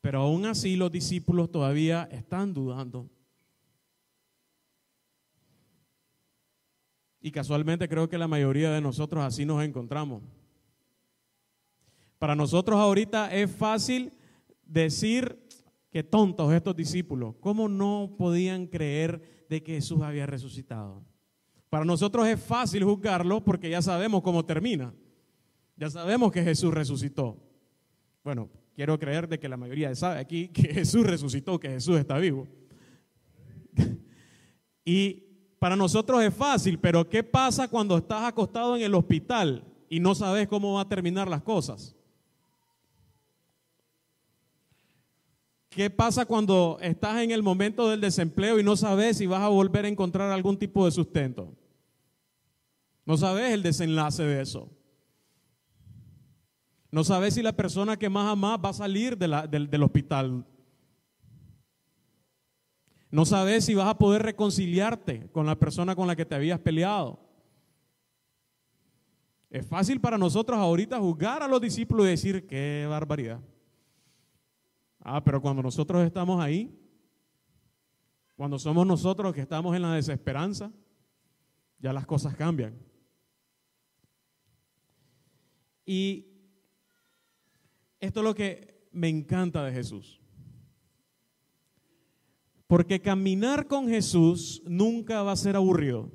Pero 0.00 0.22
aún 0.22 0.46
así 0.46 0.76
los 0.76 0.90
discípulos 0.90 1.52
todavía 1.52 2.08
están 2.10 2.54
dudando. 2.54 3.08
Y 7.20 7.30
casualmente 7.30 7.88
creo 7.88 8.08
que 8.08 8.18
la 8.18 8.28
mayoría 8.28 8.70
de 8.70 8.80
nosotros 8.80 9.22
así 9.22 9.44
nos 9.44 9.62
encontramos. 9.62 10.22
Para 12.18 12.34
nosotros 12.34 12.78
ahorita 12.78 13.34
es 13.34 13.50
fácil 13.50 14.12
decir 14.64 15.38
que 15.90 16.02
tontos 16.02 16.52
estos 16.52 16.76
discípulos. 16.76 17.34
¿Cómo 17.40 17.68
no 17.68 18.14
podían 18.16 18.66
creer 18.66 19.46
de 19.48 19.62
que 19.62 19.74
Jesús 19.74 20.00
había 20.02 20.26
resucitado? 20.26 21.04
Para 21.68 21.84
nosotros 21.84 22.26
es 22.26 22.40
fácil 22.40 22.84
juzgarlo 22.84 23.44
porque 23.44 23.70
ya 23.70 23.82
sabemos 23.82 24.22
cómo 24.22 24.44
termina. 24.44 24.94
Ya 25.76 25.90
sabemos 25.90 26.32
que 26.32 26.42
Jesús 26.42 26.72
resucitó. 26.72 27.36
Bueno, 28.22 28.50
quiero 28.74 28.98
creer 28.98 29.28
de 29.28 29.38
que 29.38 29.48
la 29.48 29.56
mayoría 29.56 29.94
sabe 29.94 30.20
aquí 30.20 30.48
que 30.48 30.62
Jesús 30.74 31.06
resucitó, 31.06 31.58
que 31.58 31.68
Jesús 31.68 31.98
está 31.98 32.18
vivo. 32.18 32.46
y 34.84 35.29
para 35.60 35.76
nosotros 35.76 36.22
es 36.22 36.34
fácil, 36.34 36.78
pero 36.78 37.06
¿qué 37.06 37.22
pasa 37.22 37.68
cuando 37.68 37.98
estás 37.98 38.24
acostado 38.24 38.74
en 38.76 38.82
el 38.82 38.94
hospital 38.94 39.62
y 39.90 40.00
no 40.00 40.14
sabes 40.14 40.48
cómo 40.48 40.72
va 40.72 40.80
a 40.80 40.88
terminar 40.88 41.28
las 41.28 41.42
cosas? 41.42 41.94
¿Qué 45.68 45.90
pasa 45.90 46.24
cuando 46.24 46.78
estás 46.80 47.20
en 47.20 47.30
el 47.30 47.42
momento 47.42 47.90
del 47.90 48.00
desempleo 48.00 48.58
y 48.58 48.64
no 48.64 48.74
sabes 48.74 49.18
si 49.18 49.26
vas 49.26 49.42
a 49.42 49.48
volver 49.48 49.84
a 49.84 49.88
encontrar 49.88 50.32
algún 50.32 50.56
tipo 50.56 50.86
de 50.86 50.92
sustento? 50.92 51.54
No 53.04 53.18
sabes 53.18 53.52
el 53.52 53.62
desenlace 53.62 54.22
de 54.22 54.40
eso. 54.40 54.70
No 56.90 57.04
sabes 57.04 57.34
si 57.34 57.42
la 57.42 57.52
persona 57.52 57.98
que 57.98 58.08
más 58.08 58.32
amas 58.32 58.58
va 58.64 58.70
a 58.70 58.72
salir 58.72 59.18
del 59.18 59.82
hospital. 59.82 60.46
No 63.10 63.24
sabes 63.24 63.64
si 63.64 63.74
vas 63.74 63.88
a 63.88 63.98
poder 63.98 64.22
reconciliarte 64.22 65.28
con 65.32 65.46
la 65.46 65.58
persona 65.58 65.96
con 65.96 66.06
la 66.06 66.14
que 66.14 66.24
te 66.24 66.34
habías 66.34 66.60
peleado. 66.60 67.18
Es 69.50 69.66
fácil 69.66 70.00
para 70.00 70.16
nosotros 70.16 70.58
ahorita 70.58 70.98
juzgar 71.00 71.42
a 71.42 71.48
los 71.48 71.60
discípulos 71.60 72.06
y 72.06 72.10
decir, 72.10 72.46
qué 72.46 72.86
barbaridad. 72.88 73.40
Ah, 75.00 75.24
pero 75.24 75.42
cuando 75.42 75.62
nosotros 75.62 76.04
estamos 76.04 76.40
ahí, 76.40 76.72
cuando 78.36 78.58
somos 78.58 78.86
nosotros 78.86 79.34
que 79.34 79.40
estamos 79.40 79.74
en 79.74 79.82
la 79.82 79.94
desesperanza, 79.94 80.72
ya 81.80 81.92
las 81.92 82.06
cosas 82.06 82.36
cambian. 82.36 82.78
Y 85.84 86.26
esto 87.98 88.20
es 88.20 88.24
lo 88.24 88.34
que 88.34 88.88
me 88.92 89.08
encanta 89.08 89.64
de 89.64 89.72
Jesús. 89.72 90.19
Porque 92.70 93.02
caminar 93.02 93.66
con 93.66 93.88
Jesús 93.88 94.62
nunca 94.64 95.22
va 95.22 95.32
a 95.32 95.36
ser 95.36 95.56
aburrido, 95.56 96.10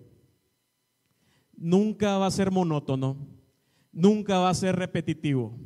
nunca 1.55 2.17
va 2.17 2.25
a 2.25 2.31
ser 2.31 2.49
monótono, 2.49 3.27
nunca 3.91 4.39
va 4.39 4.49
a 4.49 4.55
ser 4.55 4.75
repetitivo 4.75 5.59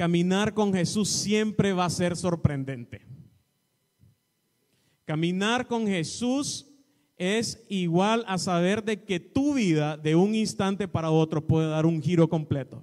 caminar 0.00 0.54
con 0.54 0.72
Jesús 0.72 1.10
siempre 1.10 1.74
va 1.74 1.84
a 1.84 1.90
ser 1.90 2.16
sorprendente. 2.16 3.02
Caminar 5.04 5.66
con 5.66 5.86
Jesús 5.86 6.72
es 7.18 7.62
igual 7.68 8.24
a 8.26 8.38
saber 8.38 8.82
de 8.82 9.04
que 9.04 9.20
tu 9.20 9.52
vida 9.52 9.98
de 9.98 10.16
un 10.16 10.34
instante 10.34 10.88
para 10.88 11.10
otro 11.10 11.46
puede 11.46 11.68
dar 11.68 11.84
un 11.84 12.00
giro 12.00 12.30
completo. 12.30 12.82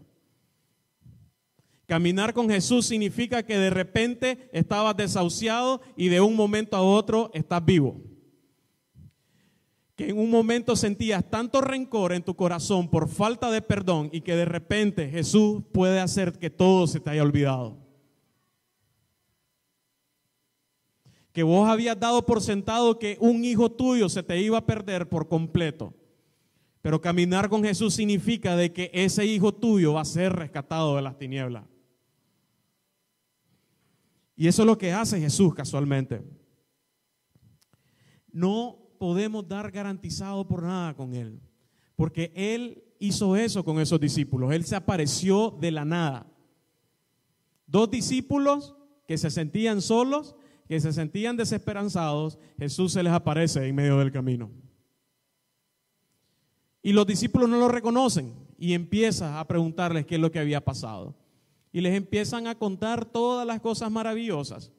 Caminar 1.87 2.33
con 2.33 2.49
Jesús 2.49 2.85
significa 2.85 3.43
que 3.43 3.57
de 3.57 3.69
repente 3.69 4.49
estabas 4.51 4.95
desahuciado 4.95 5.81
y 5.95 6.09
de 6.09 6.21
un 6.21 6.35
momento 6.35 6.77
a 6.77 6.81
otro 6.81 7.31
estás 7.33 7.63
vivo 7.65 8.01
que 9.97 10.09
en 10.09 10.19
un 10.19 10.29
momento 10.29 10.75
sentías 10.75 11.27
tanto 11.27 11.59
rencor 11.59 12.13
en 12.13 12.21
tu 12.21 12.35
corazón 12.35 12.87
por 12.87 13.09
falta 13.09 13.49
de 13.49 13.63
perdón 13.63 14.09
y 14.13 14.21
que 14.21 14.35
de 14.35 14.45
repente 14.45 15.09
Jesús 15.09 15.63
puede 15.73 15.99
hacer 15.99 16.37
que 16.37 16.51
todo 16.51 16.85
se 16.85 16.99
te 16.99 17.09
haya 17.09 17.23
olvidado. 17.23 17.79
Que 21.33 21.41
vos 21.41 21.67
habías 21.67 21.99
dado 21.99 22.27
por 22.27 22.43
sentado 22.43 22.99
que 22.99 23.17
un 23.19 23.43
hijo 23.43 23.71
tuyo 23.71 24.07
se 24.07 24.21
te 24.21 24.39
iba 24.39 24.59
a 24.59 24.65
perder 24.67 25.09
por 25.09 25.27
completo. 25.27 25.95
Pero 26.83 27.01
caminar 27.01 27.49
con 27.49 27.63
Jesús 27.63 27.95
significa 27.95 28.55
de 28.55 28.71
que 28.71 28.91
ese 28.93 29.25
hijo 29.25 29.51
tuyo 29.51 29.93
va 29.93 30.01
a 30.01 30.05
ser 30.05 30.31
rescatado 30.31 30.95
de 30.95 31.01
las 31.01 31.17
tinieblas. 31.17 31.63
Y 34.37 34.47
eso 34.47 34.61
es 34.61 34.67
lo 34.67 34.77
que 34.77 34.93
hace 34.93 35.19
Jesús 35.19 35.55
casualmente. 35.55 36.23
No 38.31 38.77
podemos 38.99 39.47
dar 39.47 39.71
garantizado 39.71 40.47
por 40.47 40.61
nada 40.61 40.93
con 40.93 41.15
Él. 41.15 41.41
Porque 41.95 42.31
Él 42.35 42.83
hizo 42.99 43.35
eso 43.35 43.65
con 43.65 43.79
esos 43.79 43.99
discípulos. 43.99 44.53
Él 44.53 44.63
se 44.63 44.75
apareció 44.75 45.57
de 45.59 45.71
la 45.71 45.85
nada. 45.85 46.27
Dos 47.65 47.89
discípulos 47.89 48.75
que 49.07 49.17
se 49.17 49.31
sentían 49.31 49.81
solos, 49.81 50.35
que 50.67 50.79
se 50.79 50.93
sentían 50.93 51.35
desesperanzados, 51.35 52.37
Jesús 52.59 52.93
se 52.93 53.01
les 53.01 53.13
aparece 53.13 53.67
en 53.67 53.75
medio 53.75 53.97
del 53.97 54.11
camino. 54.11 54.51
Y 56.83 56.93
los 56.93 57.07
discípulos 57.07 57.49
no 57.49 57.57
lo 57.57 57.69
reconocen 57.69 58.33
y 58.59 58.73
empieza 58.73 59.39
a 59.39 59.47
preguntarles 59.47 60.05
qué 60.05 60.15
es 60.15 60.21
lo 60.21 60.31
que 60.31 60.39
había 60.39 60.63
pasado. 60.63 61.15
Y 61.77 61.81
les 61.81 61.93
empiezan 61.93 62.47
a 62.47 62.55
contar 62.55 63.05
todas 63.05 63.45
las 63.45 63.61
cosas 63.61 63.91
maravillosas 63.91 64.71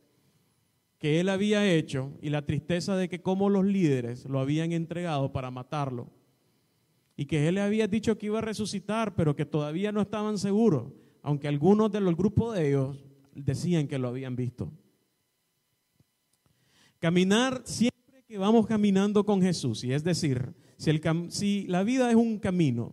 que 0.98 1.20
él 1.20 1.28
había 1.28 1.64
hecho 1.64 2.18
y 2.20 2.28
la 2.28 2.44
tristeza 2.44 2.96
de 2.96 3.08
que 3.08 3.22
como 3.22 3.50
los 3.50 3.64
líderes 3.64 4.24
lo 4.24 4.40
habían 4.40 4.72
entregado 4.72 5.32
para 5.32 5.52
matarlo 5.52 6.10
y 7.16 7.26
que 7.26 7.46
él 7.46 7.54
le 7.54 7.60
había 7.60 7.86
dicho 7.86 8.18
que 8.18 8.26
iba 8.26 8.38
a 8.38 8.42
resucitar, 8.42 9.14
pero 9.14 9.36
que 9.36 9.46
todavía 9.46 9.92
no 9.92 10.00
estaban 10.00 10.38
seguros, 10.38 10.92
aunque 11.22 11.46
algunos 11.46 11.92
de 11.92 12.00
los 12.00 12.16
grupos 12.16 12.56
de 12.56 12.70
ellos 12.70 13.04
decían 13.32 13.86
que 13.86 13.98
lo 13.98 14.08
habían 14.08 14.34
visto. 14.34 14.72
Caminar 16.98 17.62
siempre 17.64 18.24
que 18.26 18.38
vamos 18.38 18.66
caminando 18.66 19.24
con 19.24 19.40
Jesús, 19.40 19.84
y 19.84 19.92
es 19.92 20.02
decir, 20.02 20.52
si 21.28 21.64
la 21.68 21.84
vida 21.84 22.10
es 22.10 22.16
un 22.16 22.40
camino, 22.40 22.92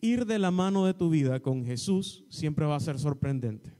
ir 0.00 0.26
de 0.26 0.38
la 0.38 0.50
mano 0.50 0.84
de 0.84 0.94
tu 0.94 1.10
vida 1.10 1.40
con 1.40 1.64
Jesús 1.64 2.24
siempre 2.28 2.66
va 2.66 2.76
a 2.76 2.80
ser 2.80 2.98
sorprendente. 2.98 3.72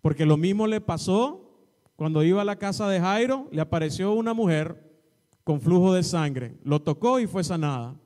Porque 0.00 0.26
lo 0.26 0.36
mismo 0.36 0.66
le 0.66 0.80
pasó 0.80 1.48
cuando 1.96 2.22
iba 2.22 2.42
a 2.42 2.44
la 2.44 2.56
casa 2.56 2.88
de 2.88 3.00
Jairo, 3.00 3.48
le 3.50 3.60
apareció 3.60 4.12
una 4.12 4.32
mujer 4.32 4.88
con 5.42 5.60
flujo 5.60 5.92
de 5.94 6.02
sangre, 6.02 6.56
lo 6.62 6.80
tocó 6.80 7.18
y 7.18 7.26
fue 7.26 7.42
sanada. 7.42 7.98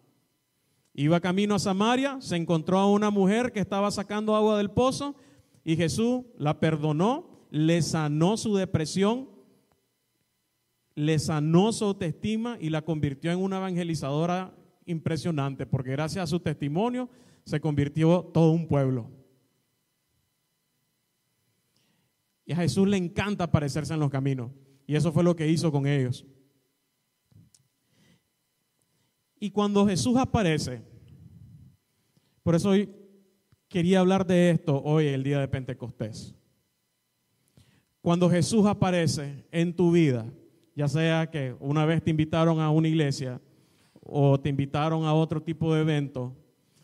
Iba 0.94 1.20
camino 1.20 1.54
a 1.54 1.58
Samaria, 1.58 2.18
se 2.20 2.36
encontró 2.36 2.78
a 2.78 2.90
una 2.90 3.10
mujer 3.10 3.52
que 3.52 3.60
estaba 3.60 3.90
sacando 3.90 4.36
agua 4.36 4.56
del 4.58 4.70
pozo 4.70 5.14
y 5.64 5.76
Jesús 5.76 6.22
la 6.38 6.58
perdonó, 6.60 7.46
le 7.50 7.82
sanó 7.82 8.36
su 8.36 8.54
depresión, 8.56 9.28
le 10.94 11.18
sanó 11.18 11.72
su 11.72 11.84
autoestima 11.84 12.56
y 12.60 12.70
la 12.70 12.82
convirtió 12.82 13.30
en 13.30 13.40
una 13.40 13.58
evangelizadora 13.58 14.54
impresionante, 14.86 15.66
porque 15.66 15.90
gracias 15.90 16.24
a 16.24 16.26
su 16.26 16.40
testimonio 16.40 17.08
se 17.44 17.60
convirtió 17.60 18.22
todo 18.32 18.52
un 18.52 18.66
pueblo. 18.66 19.10
Y 22.44 22.52
a 22.52 22.56
Jesús 22.56 22.88
le 22.88 22.96
encanta 22.96 23.44
aparecerse 23.44 23.94
en 23.94 24.00
los 24.00 24.10
caminos. 24.10 24.50
Y 24.86 24.96
eso 24.96 25.12
fue 25.12 25.24
lo 25.24 25.36
que 25.36 25.48
hizo 25.48 25.70
con 25.70 25.86
ellos. 25.86 26.26
Y 29.38 29.50
cuando 29.50 29.86
Jesús 29.86 30.16
aparece, 30.16 30.82
por 32.42 32.54
eso 32.54 32.70
hoy 32.70 32.88
quería 33.68 34.00
hablar 34.00 34.26
de 34.26 34.50
esto 34.50 34.82
hoy, 34.82 35.06
el 35.06 35.22
día 35.22 35.40
de 35.40 35.48
Pentecostés. 35.48 36.34
Cuando 38.00 38.28
Jesús 38.28 38.66
aparece 38.66 39.44
en 39.50 39.74
tu 39.74 39.92
vida, 39.92 40.26
ya 40.74 40.88
sea 40.88 41.30
que 41.30 41.54
una 41.60 41.84
vez 41.86 42.02
te 42.02 42.10
invitaron 42.10 42.60
a 42.60 42.70
una 42.70 42.88
iglesia 42.88 43.40
o 44.04 44.38
te 44.40 44.48
invitaron 44.48 45.04
a 45.04 45.14
otro 45.14 45.42
tipo 45.42 45.74
de 45.74 45.82
evento, 45.82 46.36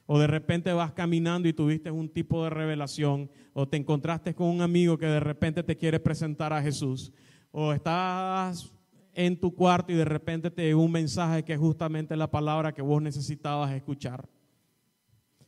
o 0.07 0.19
de 0.19 0.27
repente 0.27 0.73
vas 0.73 0.93
caminando 0.93 1.49
y 1.49 1.53
tuviste 1.53 1.91
un 1.91 2.09
tipo 2.09 2.45
de 2.45 2.51
revelación, 2.51 3.31
o 3.53 3.69
te 3.69 3.77
encontraste 3.77 4.35
con 4.35 4.49
un 4.49 4.63
amigo 4.63 4.97
que 4.97 5.07
de 5.07 5.21
repente 5.21 5.63
te 5.63 5.77
quiere 5.77 6.01
presentar 6.01 6.53
a 6.53 6.63
Jesús, 6.63 7.13
o 7.51 7.73
estás 7.73 8.73
en 9.13 9.39
tu 9.39 9.55
cuarto 9.55 9.93
y 9.93 9.97
de 9.97 10.05
repente 10.05 10.51
te 10.51 10.63
llegó 10.63 10.83
un 10.83 10.93
mensaje 10.93 11.45
que 11.45 11.53
es 11.53 11.59
justamente 11.59 12.17
la 12.17 12.31
palabra 12.31 12.73
que 12.73 12.83
vos 12.83 13.03
necesitabas 13.03 13.73
escuchar. 13.73 14.29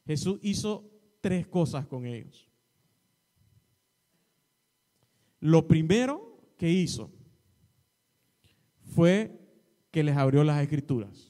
Jesús 0.04 0.40
hizo 0.42 0.90
tres 1.20 1.46
cosas 1.46 1.86
con 1.86 2.04
ellos. 2.04 2.50
Lo 5.38 5.68
primero 5.68 6.36
que 6.58 6.68
hizo 6.68 7.10
fue 8.82 9.40
que 9.90 10.02
les 10.02 10.16
abrió 10.16 10.44
las 10.44 10.60
escrituras. 10.60 11.29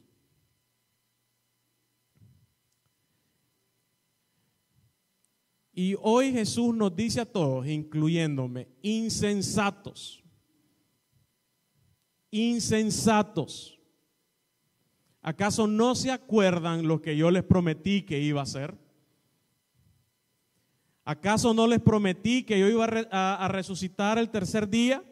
Y 5.83 5.97
hoy 6.03 6.31
Jesús 6.31 6.75
nos 6.77 6.95
dice 6.95 7.23
a 7.23 7.25
todos, 7.25 7.67
incluyéndome, 7.67 8.69
insensatos, 8.83 10.23
insensatos. 12.31 13.81
¿Acaso 15.23 15.67
no 15.67 15.95
se 15.95 16.11
acuerdan 16.11 16.87
lo 16.87 17.01
que 17.01 17.17
yo 17.17 17.31
les 17.31 17.45
prometí 17.45 18.03
que 18.03 18.21
iba 18.21 18.41
a 18.41 18.43
hacer? 18.43 18.77
¿Acaso 21.03 21.55
no 21.55 21.67
les 21.67 21.81
prometí 21.81 22.43
que 22.43 22.61
yo 22.61 22.69
iba 22.69 22.85
a, 22.85 23.49
resucitar 23.49 24.19
el 24.19 24.29
tercer 24.29 24.69
día? 24.69 25.03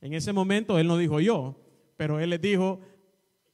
En 0.00 0.12
ese 0.12 0.32
momento 0.32 0.76
él 0.76 0.88
no 0.88 0.98
dijo 0.98 1.20
yo, 1.20 1.56
pero 1.96 2.18
él 2.18 2.30
les 2.30 2.40
dijo, 2.40 2.80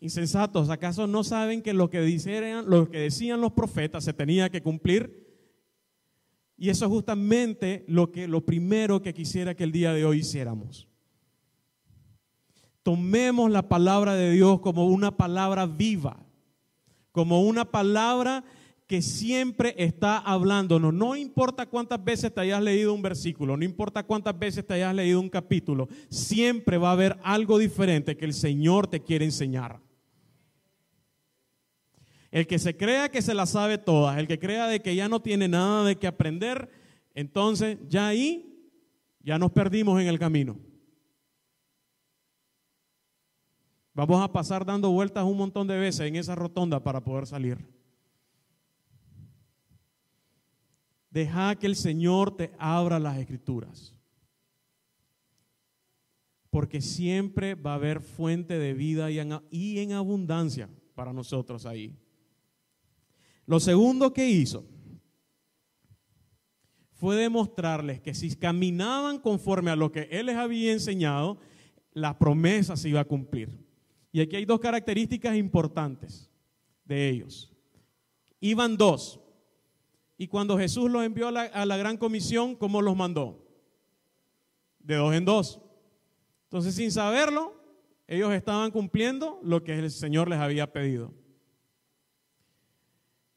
insensatos, 0.00 0.70
¿acaso 0.70 1.06
no 1.06 1.22
saben 1.22 1.60
que 1.60 1.74
lo 1.74 1.90
que, 1.90 2.00
decían 2.00 2.64
los 3.42 3.52
profetas 3.52 4.04
se 4.04 4.14
tenía 4.14 4.48
que 4.48 4.62
cumplir? 4.62 5.29
Y 6.60 6.68
eso 6.68 6.84
es 6.84 6.90
justamente 6.90 7.86
lo, 7.88 8.12
que, 8.12 8.28
lo 8.28 8.44
primero 8.44 9.00
que 9.00 9.14
quisiera 9.14 9.54
que 9.54 9.64
el 9.64 9.72
día 9.72 9.94
de 9.94 10.04
hoy 10.04 10.18
hiciéramos. 10.18 10.86
tomemos 12.82 13.50
la 13.50 13.66
palabra 13.66 14.14
de 14.14 14.32
Dios 14.32 14.60
como 14.60 14.86
una 14.86 15.16
palabra 15.16 15.64
viva, 15.64 16.18
como 17.12 17.40
una 17.44 17.64
palabra 17.64 18.44
que 18.86 19.00
siempre 19.00 19.74
está 19.78 20.18
hablándonos. 20.18 20.92
No 20.92 21.16
importa 21.16 21.64
cuántas 21.64 22.04
veces 22.04 22.34
te 22.34 22.42
hayas 22.42 22.62
leído 22.62 22.92
un 22.92 23.00
versículo, 23.00 23.56
no 23.56 23.64
importa 23.64 24.02
cuántas 24.02 24.38
veces 24.38 24.66
te 24.66 24.74
hayas 24.74 24.94
leído 24.94 25.18
un 25.18 25.30
capítulo, 25.30 25.88
siempre 26.10 26.76
va 26.76 26.90
a 26.90 26.92
haber 26.92 27.18
algo 27.22 27.56
diferente 27.56 28.18
que 28.18 28.26
el 28.26 28.34
Señor 28.34 28.86
te 28.86 29.00
quiere 29.00 29.24
enseñar. 29.24 29.80
El 32.30 32.46
que 32.46 32.58
se 32.58 32.76
crea 32.76 33.10
que 33.10 33.22
se 33.22 33.34
la 33.34 33.46
sabe 33.46 33.78
todas, 33.78 34.18
el 34.18 34.28
que 34.28 34.38
crea 34.38 34.68
de 34.68 34.80
que 34.80 34.94
ya 34.94 35.08
no 35.08 35.20
tiene 35.20 35.48
nada 35.48 35.84
de 35.84 35.96
que 35.96 36.06
aprender, 36.06 36.70
entonces 37.14 37.78
ya 37.88 38.08
ahí 38.08 38.50
ya 39.22 39.38
nos 39.38 39.50
perdimos 39.50 40.00
en 40.00 40.06
el 40.06 40.18
camino. 40.18 40.56
Vamos 43.92 44.22
a 44.22 44.32
pasar 44.32 44.64
dando 44.64 44.90
vueltas 44.90 45.24
un 45.24 45.36
montón 45.36 45.66
de 45.66 45.76
veces 45.76 46.06
en 46.06 46.16
esa 46.16 46.34
rotonda 46.34 46.82
para 46.82 47.02
poder 47.02 47.26
salir. 47.26 47.58
Deja 51.10 51.56
que 51.56 51.66
el 51.66 51.74
Señor 51.74 52.36
te 52.36 52.52
abra 52.58 52.98
las 53.00 53.18
escrituras. 53.18 53.94
Porque 56.50 56.80
siempre 56.80 57.54
va 57.54 57.72
a 57.72 57.76
haber 57.76 58.00
fuente 58.00 58.58
de 58.58 58.74
vida 58.74 59.10
y 59.10 59.18
en, 59.78 59.92
abundancia 59.92 60.68
para 60.94 61.12
nosotros 61.12 61.66
ahí. 61.66 61.96
Lo 63.50 63.58
segundo 63.58 64.12
que 64.12 64.30
hizo 64.30 64.64
fue 66.92 67.16
demostrarles 67.16 68.00
que 68.00 68.14
si 68.14 68.36
caminaban 68.36 69.18
conforme 69.18 69.72
a 69.72 69.74
lo 69.74 69.90
que 69.90 70.02
Él 70.12 70.26
les 70.26 70.36
había 70.36 70.70
enseñado, 70.70 71.36
la 71.92 72.16
promesa 72.16 72.76
se 72.76 72.90
iba 72.90 73.00
a 73.00 73.04
cumplir. 73.04 73.58
Y 74.12 74.20
aquí 74.20 74.36
hay 74.36 74.44
dos 74.44 74.60
características 74.60 75.36
importantes 75.36 76.30
de 76.84 77.08
ellos. 77.08 77.52
Iban 78.38 78.76
dos. 78.76 79.18
Y 80.16 80.28
cuando 80.28 80.56
Jesús 80.56 80.88
los 80.88 81.04
envió 81.04 81.26
a 81.26 81.32
la, 81.66 81.76
gran 81.76 81.96
comisión, 81.96 82.54
¿cómo 82.54 82.80
los 82.80 82.94
mandó? 82.94 83.44
De 84.78 84.94
dos 84.94 85.12
en 85.12 85.24
dos. 85.24 85.60
Entonces, 86.44 86.76
sin 86.76 86.92
saberlo, 86.92 87.60
ellos 88.06 88.32
estaban 88.32 88.70
cumpliendo 88.70 89.40
lo 89.42 89.64
que 89.64 89.76
el 89.76 89.90
Señor 89.90 90.28
les 90.28 90.38
había 90.38 90.72
pedido. 90.72 91.12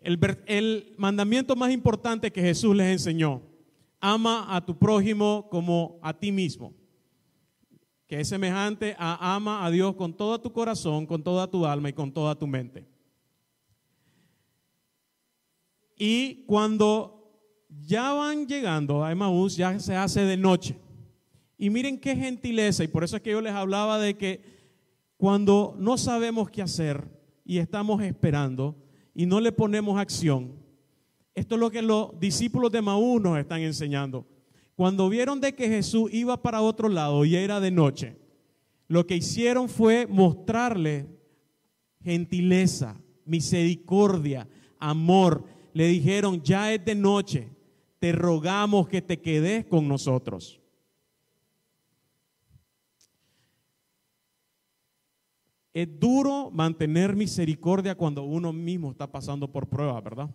El, 0.03 0.93
mandamiento 0.97 1.55
más 1.55 1.71
importante 1.71 2.31
que 2.31 2.41
Jesús 2.41 2.75
les 2.75 2.91
enseñó, 2.91 3.41
ama 4.01 4.53
a 4.53 4.65
tu 4.65 4.77
prójimo 4.77 5.47
como 5.49 5.97
a 6.01 6.13
ti 6.13 6.29
mismo, 6.29 6.73
que 8.05 8.19
es 8.19 8.27
semejante 8.27 8.95
a 8.99 9.35
ama 9.35 9.65
a 9.65 9.71
Dios 9.71 9.95
con 9.95 10.13
todo 10.13 10.41
tu 10.41 10.51
corazón, 10.51 11.05
con 11.05 11.23
toda 11.23 11.49
tu 11.49 11.65
alma 11.65 11.89
y 11.89 11.93
con 11.93 12.11
toda 12.11 12.35
tu 12.35 12.45
mente. 12.45 12.85
Y 15.97 16.43
cuando 16.47 17.31
ya 17.69 18.11
van 18.11 18.45
llegando 18.45 19.05
a 19.05 19.11
Emaús, 19.11 19.55
ya 19.55 19.79
se 19.79 19.95
hace 19.95 20.25
de 20.25 20.35
noche. 20.35 20.75
Y 21.57 21.69
miren 21.69 21.97
qué 21.97 22.13
gentileza, 22.13 22.83
y 22.83 22.89
por 22.89 23.05
eso 23.05 23.15
es 23.15 23.21
que 23.21 23.31
yo 23.31 23.39
les 23.39 23.53
hablaba 23.53 23.97
de 23.99 24.17
que 24.17 24.43
cuando 25.15 25.75
no 25.79 25.97
sabemos 25.97 26.49
qué 26.49 26.61
hacer 26.61 27.07
y 27.45 27.59
estamos 27.59 28.01
esperando, 28.03 28.82
y 29.13 29.25
no 29.25 29.39
le 29.39 29.51
ponemos 29.51 29.99
acción. 29.99 30.53
Esto 31.35 31.55
es 31.55 31.61
lo 31.61 31.71
que 31.71 31.81
los 31.81 32.19
discípulos 32.19 32.71
de 32.71 32.81
Maús 32.81 33.21
nos 33.21 33.37
están 33.37 33.61
enseñando. 33.61 34.27
Cuando 34.75 35.09
vieron 35.09 35.39
de 35.39 35.53
que 35.53 35.67
Jesús 35.67 36.13
iba 36.13 36.41
para 36.41 36.61
otro 36.61 36.89
lado 36.89 37.25
y 37.25 37.35
era 37.35 37.59
de 37.59 37.71
noche, 37.71 38.17
lo 38.87 39.05
que 39.05 39.15
hicieron 39.15 39.69
fue 39.69 40.07
mostrarle 40.07 41.07
gentileza, 42.03 42.99
misericordia, 43.25 44.47
amor. 44.79 45.45
Le 45.73 45.87
dijeron, 45.87 46.41
ya 46.43 46.73
es 46.73 46.83
de 46.83 46.95
noche, 46.95 47.49
te 47.99 48.11
rogamos 48.11 48.87
que 48.87 49.01
te 49.01 49.21
quedes 49.21 49.65
con 49.65 49.87
nosotros. 49.87 50.59
Es 55.73 55.99
duro 55.99 56.51
mantener 56.51 57.15
misericordia 57.15 57.95
cuando 57.95 58.23
uno 58.23 58.53
mismo 58.53 58.91
está 58.91 59.11
pasando 59.11 59.51
por 59.51 59.67
prueba, 59.67 59.99
¿verdad? 60.01 60.29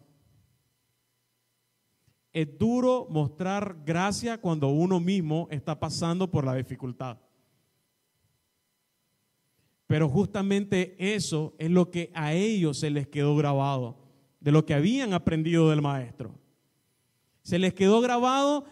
Es 2.33 2.59
duro 2.59 3.07
mostrar 3.09 3.77
gracia 3.85 4.41
cuando 4.41 4.69
uno 4.69 5.01
mismo 5.01 5.47
está 5.51 5.79
pasando 5.79 6.31
por 6.31 6.45
la 6.45 6.55
dificultad. 6.55 7.19
Pero 9.87 10.09
justamente 10.09 10.97
eso 10.99 11.55
es 11.59 11.71
lo 11.71 11.91
que 11.91 12.11
a 12.15 12.35
ellos 12.35 12.79
se 12.79 12.91
les 12.91 13.09
quedó 13.09 13.35
grabado, 13.37 13.97
de 14.41 14.53
lo 14.53 14.67
que 14.67 14.75
habían 14.75 15.15
aprendido 15.15 15.71
del 15.71 15.81
maestro. 15.81 16.35
Se 17.43 17.59
les 17.59 17.73
quedó 17.73 18.01
grabado 18.01 18.67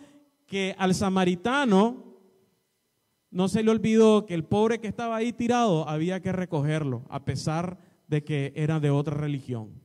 que 0.47 0.75
al 0.79 0.95
samaritano 0.95 2.06
no 3.37 3.49
se 3.49 3.63
le 3.63 3.71
olvidó 3.71 4.25
que 4.25 4.33
el 4.33 4.45
pobre 4.45 4.81
que 4.81 4.89
estaba 4.89 5.15
ahí 5.15 5.31
tirado 5.31 5.87
había 5.87 6.23
que 6.23 6.33
recogerlo, 6.33 7.05
a 7.11 7.27
pesar 7.27 7.79
de 8.09 8.25
que 8.25 8.55
era 8.57 8.81
de 8.81 8.89
otra 8.89 9.15
religión. 9.15 9.79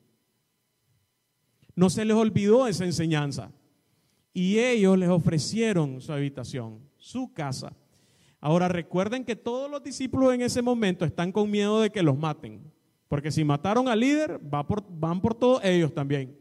No 1.75 1.89
se 1.89 2.05
les 2.05 2.15
olvidó 2.15 2.65
esa 2.65 2.85
enseñanza. 2.85 3.51
Y 4.33 4.59
ellos 4.59 4.97
les 4.97 5.09
ofrecieron 5.09 5.99
su 5.99 6.13
habitación, 6.13 6.79
su 6.95 7.33
casa. 7.33 7.75
Ahora 8.39 8.69
recuerden 8.69 9.25
que 9.25 9.35
todos 9.35 9.69
los 9.69 9.83
discípulos 9.83 10.33
en 10.33 10.43
ese 10.43 10.61
momento 10.61 11.03
están 11.03 11.33
con 11.33 11.51
miedo 11.51 11.81
de 11.81 11.89
que 11.89 12.03
los 12.03 12.17
maten. 12.17 12.71
Porque 13.09 13.31
si 13.31 13.43
mataron 13.43 13.89
al 13.89 13.99
líder, 13.99 14.39
van 14.39 15.19
por 15.19 15.35
todos 15.35 15.61
ellos 15.65 15.93
también. 15.93 16.40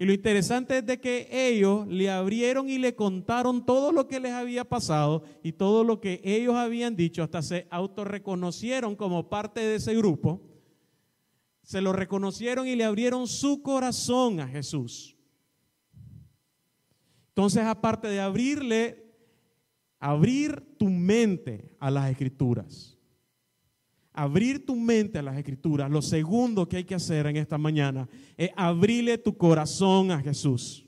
Y 0.00 0.04
lo 0.04 0.12
interesante 0.12 0.78
es 0.78 0.86
de 0.86 1.00
que 1.00 1.28
ellos 1.32 1.84
le 1.88 2.08
abrieron 2.08 2.70
y 2.70 2.78
le 2.78 2.94
contaron 2.94 3.66
todo 3.66 3.90
lo 3.90 4.06
que 4.06 4.20
les 4.20 4.30
había 4.30 4.64
pasado 4.64 5.24
y 5.42 5.50
todo 5.50 5.82
lo 5.82 6.00
que 6.00 6.20
ellos 6.22 6.54
habían 6.54 6.94
dicho, 6.94 7.24
hasta 7.24 7.42
se 7.42 7.66
autorreconocieron 7.68 8.94
como 8.94 9.28
parte 9.28 9.58
de 9.58 9.74
ese 9.74 9.96
grupo. 9.96 10.40
Se 11.64 11.80
lo 11.80 11.92
reconocieron 11.92 12.68
y 12.68 12.76
le 12.76 12.84
abrieron 12.84 13.26
su 13.26 13.60
corazón 13.60 14.38
a 14.38 14.46
Jesús. 14.46 15.16
Entonces, 17.30 17.64
aparte 17.64 18.06
de 18.06 18.20
abrirle, 18.20 19.04
abrir 19.98 20.76
tu 20.78 20.88
mente 20.90 21.74
a 21.80 21.90
las 21.90 22.08
escrituras 22.08 22.97
abrir 24.18 24.66
tu 24.66 24.74
mente 24.74 25.16
a 25.20 25.22
las 25.22 25.36
escrituras, 25.36 25.88
lo 25.88 26.02
segundo 26.02 26.68
que 26.68 26.78
hay 26.78 26.84
que 26.84 26.96
hacer 26.96 27.26
en 27.26 27.36
esta 27.36 27.56
mañana 27.56 28.08
es 28.36 28.50
abrirle 28.56 29.16
tu 29.16 29.36
corazón 29.36 30.10
a 30.10 30.20
Jesús. 30.20 30.84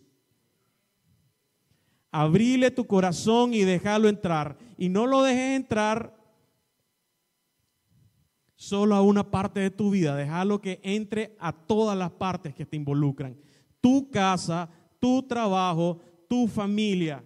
Abrile 2.10 2.72
tu 2.72 2.84
corazón 2.84 3.54
y 3.54 3.60
déjalo 3.60 4.08
entrar. 4.08 4.58
Y 4.76 4.88
no 4.88 5.06
lo 5.06 5.22
dejes 5.22 5.56
entrar 5.56 6.12
solo 8.56 8.96
a 8.96 9.02
una 9.02 9.30
parte 9.30 9.60
de 9.60 9.70
tu 9.70 9.90
vida, 9.90 10.16
déjalo 10.16 10.60
que 10.60 10.80
entre 10.82 11.36
a 11.38 11.52
todas 11.52 11.96
las 11.96 12.10
partes 12.10 12.52
que 12.52 12.66
te 12.66 12.76
involucran. 12.76 13.38
Tu 13.80 14.10
casa, 14.10 14.68
tu 14.98 15.22
trabajo, 15.22 16.00
tu 16.28 16.48
familia, 16.48 17.22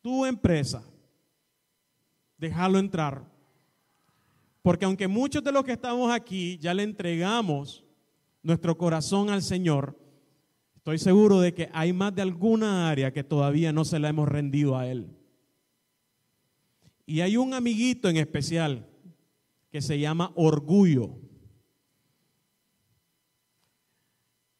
tu 0.00 0.24
empresa. 0.24 0.84
Déjalo 2.38 2.78
entrar. 2.78 3.35
Porque 4.66 4.84
aunque 4.84 5.06
muchos 5.06 5.44
de 5.44 5.52
los 5.52 5.62
que 5.62 5.74
estamos 5.74 6.12
aquí 6.12 6.58
ya 6.58 6.74
le 6.74 6.82
entregamos 6.82 7.84
nuestro 8.42 8.76
corazón 8.76 9.30
al 9.30 9.40
Señor, 9.40 9.96
estoy 10.74 10.98
seguro 10.98 11.38
de 11.38 11.54
que 11.54 11.70
hay 11.72 11.92
más 11.92 12.12
de 12.16 12.22
alguna 12.22 12.90
área 12.90 13.12
que 13.12 13.22
todavía 13.22 13.72
no 13.72 13.84
se 13.84 14.00
la 14.00 14.08
hemos 14.08 14.28
rendido 14.28 14.76
a 14.76 14.88
Él. 14.88 15.08
Y 17.06 17.20
hay 17.20 17.36
un 17.36 17.54
amiguito 17.54 18.08
en 18.08 18.16
especial 18.16 18.88
que 19.70 19.80
se 19.80 20.00
llama 20.00 20.32
orgullo. 20.34 21.16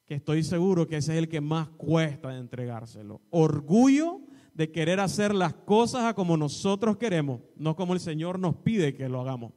Que 0.05 0.15
estoy 0.15 0.45
seguro 0.45 0.87
que 0.87 0.99
ese 0.99 1.15
es 1.15 1.19
el 1.19 1.29
que 1.29 1.41
más 1.41 1.69
cuesta 1.71 2.29
de 2.29 2.39
entregárselo. 2.39 3.23
Orgullo 3.31 4.21
de 4.55 4.71
querer 4.71 5.01
hacer 5.01 5.35
las 5.35 5.55
cosas 5.55 6.05
a 6.05 6.15
como 6.15 6.37
nosotros 6.37 6.97
queremos, 6.97 7.41
no 7.57 7.75
como 7.75 7.93
el 7.93 7.99
Señor 7.99 8.39
nos 8.39 8.55
pide 8.55 8.95
que 8.95 9.09
lo 9.09 9.21
hagamos. 9.21 9.51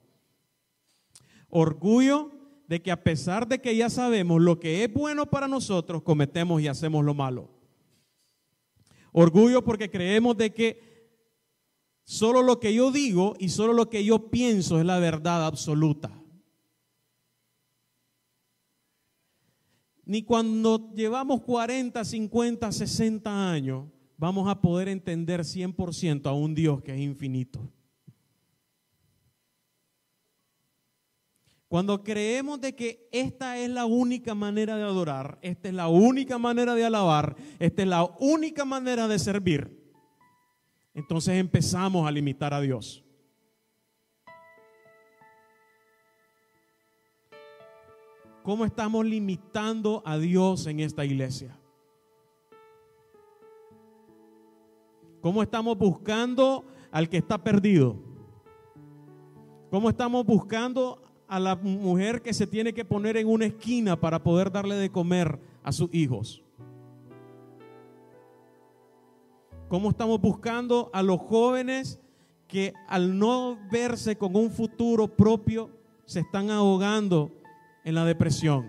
Orgullo 1.49 2.31
de 2.67 2.81
que 2.81 2.91
a 2.91 3.03
pesar 3.03 3.47
de 3.47 3.59
que 3.59 3.75
ya 3.75 3.89
sabemos 3.89 4.41
lo 4.41 4.59
que 4.59 4.83
es 4.83 4.93
bueno 4.93 5.29
para 5.29 5.47
nosotros, 5.47 6.03
cometemos 6.03 6.61
y 6.61 6.67
hacemos 6.67 7.03
lo 7.03 7.13
malo. 7.13 7.49
Orgullo 9.11 9.63
porque 9.63 9.89
creemos 9.89 10.37
de 10.37 10.53
que 10.53 10.89
solo 12.03 12.43
lo 12.43 12.59
que 12.59 12.73
yo 12.73 12.91
digo 12.91 13.35
y 13.39 13.49
solo 13.49 13.73
lo 13.73 13.89
que 13.89 14.05
yo 14.05 14.29
pienso 14.29 14.79
es 14.79 14.85
la 14.85 14.99
verdad 14.99 15.45
absoluta. 15.45 16.11
Ni 20.05 20.23
cuando 20.23 20.91
llevamos 20.95 21.41
40, 21.41 22.03
50, 22.03 22.71
60 22.71 23.51
años 23.51 23.85
vamos 24.17 24.49
a 24.49 24.59
poder 24.59 24.89
entender 24.89 25.41
100% 25.41 26.25
a 26.25 26.33
un 26.33 26.53
Dios 26.53 26.81
que 26.81 26.93
es 26.93 26.99
infinito. 26.99 27.71
Cuando 31.69 32.03
creemos 32.03 32.59
de 32.59 32.75
que 32.75 33.07
esta 33.11 33.59
es 33.59 33.69
la 33.69 33.85
única 33.85 34.33
manera 34.33 34.75
de 34.75 34.81
adorar, 34.81 35.37
esta 35.43 35.67
es 35.69 35.75
la 35.75 35.87
única 35.87 36.39
manera 36.39 36.73
de 36.73 36.83
alabar, 36.83 37.35
esta 37.59 37.83
es 37.83 37.87
la 37.87 38.03
única 38.19 38.65
manera 38.65 39.07
de 39.07 39.19
servir, 39.19 39.79
entonces 40.95 41.35
empezamos 41.35 42.07
a 42.07 42.11
limitar 42.11 42.55
a 42.55 42.59
Dios. 42.59 43.05
¿Cómo 48.41 48.65
estamos 48.65 49.05
limitando 49.05 50.01
a 50.07 50.17
Dios 50.17 50.65
en 50.65 50.79
esta 50.79 51.05
iglesia? 51.05 51.55
¿Cómo 55.21 55.43
estamos 55.43 55.77
buscando 55.77 56.65
al 56.89 57.09
que 57.09 57.17
está 57.17 57.43
perdido? 57.43 57.95
¿Cómo 59.69 59.89
estamos 59.89 60.25
buscando 60.25 61.08
a 61.29 61.39
la 61.39 61.55
mujer 61.55 62.23
que 62.23 62.33
se 62.33 62.47
tiene 62.47 62.73
que 62.73 62.83
poner 62.83 63.15
en 63.15 63.27
una 63.27 63.45
esquina 63.45 63.99
para 63.99 64.21
poder 64.21 64.51
darle 64.51 64.75
de 64.75 64.89
comer 64.89 65.39
a 65.63 65.71
sus 65.71 65.93
hijos? 65.93 66.43
¿Cómo 69.67 69.91
estamos 69.91 70.19
buscando 70.19 70.89
a 70.91 71.03
los 71.03 71.19
jóvenes 71.19 72.01
que 72.47 72.73
al 72.87 73.19
no 73.19 73.59
verse 73.71 74.17
con 74.17 74.35
un 74.35 74.49
futuro 74.49 75.07
propio 75.07 75.69
se 76.05 76.21
están 76.21 76.49
ahogando 76.49 77.31
en 77.85 77.93
la 77.93 78.03
depresión? 78.05 78.67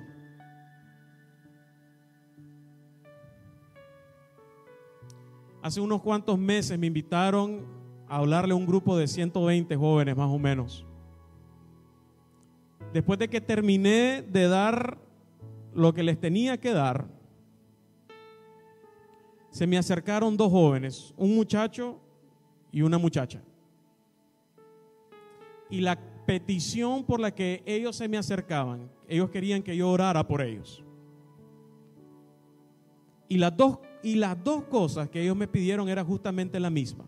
Hace 5.62 5.80
unos 5.80 6.02
cuantos 6.02 6.38
meses 6.38 6.78
me 6.78 6.88
invitaron 6.88 7.64
a 8.06 8.16
hablarle 8.16 8.52
a 8.52 8.56
un 8.56 8.66
grupo 8.66 8.98
de 8.98 9.08
120 9.08 9.74
jóvenes 9.76 10.14
más 10.14 10.28
o 10.28 10.38
menos. 10.38 10.86
Después 12.92 13.18
de 13.18 13.28
que 13.28 13.40
terminé 13.40 14.22
de 14.22 14.48
dar 14.48 14.98
lo 15.74 15.94
que 15.94 16.02
les 16.02 16.18
tenía 16.18 16.58
que 16.58 16.72
dar, 16.72 17.06
se 19.50 19.66
me 19.66 19.78
acercaron 19.78 20.36
dos 20.36 20.50
jóvenes, 20.50 21.14
un 21.16 21.34
muchacho 21.34 22.00
y 22.72 22.82
una 22.82 22.98
muchacha. 22.98 23.42
Y 25.68 25.80
la 25.80 25.98
petición 26.26 27.04
por 27.04 27.20
la 27.20 27.32
que 27.32 27.62
ellos 27.66 27.96
se 27.96 28.08
me 28.08 28.16
acercaban, 28.16 28.90
ellos 29.08 29.30
querían 29.30 29.62
que 29.62 29.76
yo 29.76 29.90
orara 29.90 30.26
por 30.26 30.42
ellos. 30.42 30.84
Y 33.28 33.38
las 33.38 33.56
dos, 33.56 33.78
y 34.02 34.16
las 34.16 34.42
dos 34.42 34.64
cosas 34.64 35.08
que 35.08 35.22
ellos 35.22 35.36
me 35.36 35.46
pidieron 35.46 35.88
era 35.88 36.04
justamente 36.04 36.58
la 36.58 36.70
misma. 36.70 37.04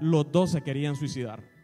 Los 0.00 0.30
dos 0.30 0.52
se 0.52 0.62
querían 0.62 0.94
suicidar. 0.94 1.57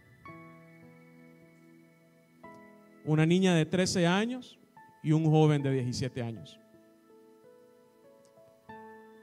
Una 3.05 3.27
niña 3.27 3.55
de 3.55 3.67
13 3.67 4.07
años 4.07 4.59
y 5.03 5.13
un 5.13 5.25
joven 5.25 5.63
de 5.63 5.71
17 5.71 6.23
años. 6.23 6.59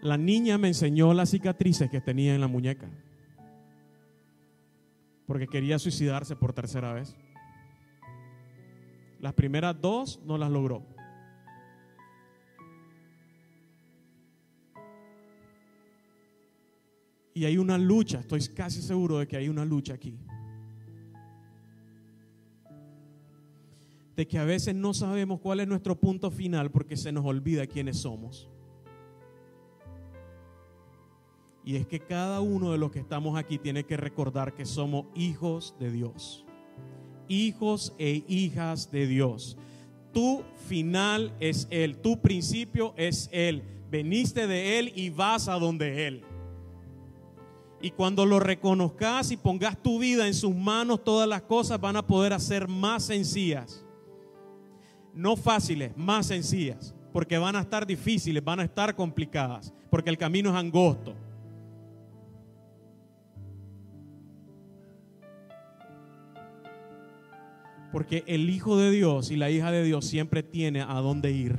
La 0.02 0.18
niña 0.18 0.58
me 0.58 0.68
enseñó 0.68 1.14
las 1.14 1.30
cicatrices 1.30 1.90
que 1.90 2.02
tenía 2.02 2.34
en 2.34 2.42
la 2.42 2.48
muñeca, 2.48 2.90
porque 5.28 5.48
quería 5.48 5.78
suicidarse 5.80 6.36
por 6.36 6.54
tercera 6.54 6.94
vez. 6.94 7.16
Las 9.20 9.34
primeras 9.34 9.80
dos 9.80 10.20
no 10.26 10.38
las 10.38 10.50
logró. 10.50 10.84
Y 17.34 17.46
hay 17.46 17.58
una 17.58 17.78
lucha, 17.78 18.20
estoy 18.20 18.42
casi 18.48 18.82
seguro 18.82 19.20
de 19.20 19.28
que 19.28 19.38
hay 19.38 19.50
una 19.50 19.64
lucha 19.64 19.94
aquí. 19.94 20.18
De 24.22 24.28
que 24.28 24.38
a 24.38 24.46
veces 24.46 24.76
no 24.76 24.94
sabemos 24.94 25.40
cuál 25.40 25.62
es 25.62 25.68
nuestro 25.68 26.00
punto 26.00 26.30
final 26.30 26.70
porque 26.70 26.96
se 26.96 27.12
nos 27.12 27.26
olvida 27.26 27.66
quiénes 27.66 27.98
somos. 27.98 28.48
Y 31.66 31.76
es 31.76 31.88
que 31.88 32.00
cada 32.00 32.40
uno 32.40 32.72
de 32.72 32.78
los 32.78 32.92
que 32.92 33.00
estamos 33.00 33.36
aquí 33.36 33.58
tiene 33.58 33.84
que 33.84 33.98
recordar 33.98 34.54
que 34.54 34.64
somos 34.64 35.08
hijos 35.16 35.74
de 35.80 35.90
Dios. 35.90 36.46
Hijos 37.30 37.96
e 37.98 38.24
hijas 38.28 38.92
de 38.92 39.08
Dios. 39.08 39.58
Tu 40.14 40.44
final 40.68 41.34
es 41.40 41.68
Él, 41.72 41.98
tu 41.98 42.22
principio 42.22 42.94
es 42.98 43.28
Él. 43.32 43.64
Veniste 43.90 44.46
de 44.46 44.78
Él 44.78 44.92
y 44.96 45.10
vas 45.10 45.48
a 45.48 45.54
donde 45.54 46.06
Él. 46.06 46.24
Y 47.82 47.90
cuando 47.90 48.28
lo 48.28 48.40
reconozcas 48.40 49.32
y 49.32 49.38
pongas 49.38 49.82
tu 49.82 49.98
vida 49.98 50.28
en 50.28 50.36
sus 50.36 50.54
manos, 50.54 51.04
todas 51.04 51.28
las 51.28 51.42
cosas 51.42 51.82
van 51.82 51.96
a 51.96 52.06
poder 52.06 52.40
ser 52.40 52.68
más 52.68 53.06
sencillas 53.06 53.81
no 55.14 55.36
fáciles, 55.36 55.96
más 55.96 56.28
sencillas, 56.28 56.94
porque 57.14 57.38
van 57.38 57.56
a 57.56 57.62
estar 57.62 57.86
difíciles, 57.86 58.44
van 58.44 58.60
a 58.60 58.64
estar 58.64 58.96
complicadas, 58.96 59.74
porque 59.90 60.10
el 60.10 60.18
camino 60.18 60.50
es 60.50 60.56
angosto. 60.56 61.16
Porque 67.92 68.24
el 68.26 68.50
Hijo 68.50 68.78
de 68.78 68.90
Dios 68.90 69.32
y 69.32 69.36
la 69.36 69.50
hija 69.50 69.70
de 69.70 69.84
Dios 69.84 70.06
siempre 70.06 70.44
tiene 70.44 70.82
a 70.82 70.94
dónde 71.02 71.32
ir. 71.32 71.58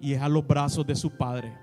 Y 0.00 0.14
es 0.14 0.22
a 0.22 0.28
los 0.28 0.44
brazos 0.46 0.86
de 0.86 0.96
su 0.96 1.10
Padre. 1.10 1.56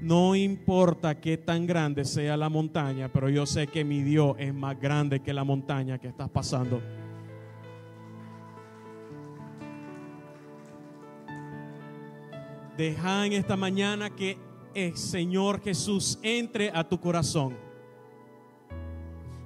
No 0.00 0.36
importa 0.36 1.20
qué 1.20 1.36
tan 1.36 1.66
grande 1.66 2.04
sea 2.04 2.36
la 2.36 2.48
montaña, 2.48 3.10
pero 3.12 3.28
yo 3.28 3.46
sé 3.46 3.66
que 3.66 3.84
mi 3.84 4.02
Dios 4.02 4.36
es 4.38 4.52
más 4.52 4.78
grande 4.78 5.20
que 5.20 5.32
la 5.32 5.42
montaña 5.44 5.98
que 5.98 6.08
estás 6.08 6.28
pasando. 6.28 6.80
Deja 12.76 13.26
en 13.26 13.34
esta 13.34 13.56
mañana 13.56 14.10
que 14.10 14.38
el 14.74 14.96
Señor 14.96 15.60
Jesús 15.60 16.18
entre 16.22 16.70
a 16.70 16.88
tu 16.88 16.98
corazón. 16.98 17.56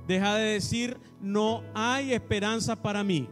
Deja 0.07 0.37
de 0.37 0.53
decir, 0.53 0.99
no 1.21 1.65
hay 1.75 2.13
esperanza 2.13 2.81
para 2.81 3.03
mí. 3.03 3.29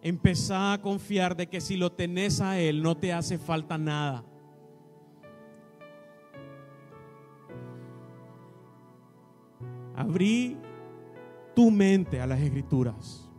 Empezá 0.00 0.72
a 0.72 0.80
confiar 0.80 1.36
de 1.36 1.46
que 1.46 1.60
si 1.60 1.76
lo 1.76 1.92
tenés 1.92 2.40
a 2.40 2.58
Él 2.58 2.82
no 2.82 2.96
te 2.96 3.12
hace 3.12 3.38
falta 3.38 3.76
nada. 3.76 4.24
Abrí 9.94 10.56
tu 11.54 11.70
mente 11.70 12.20
a 12.20 12.26
las 12.26 12.40
escrituras. 12.40 13.30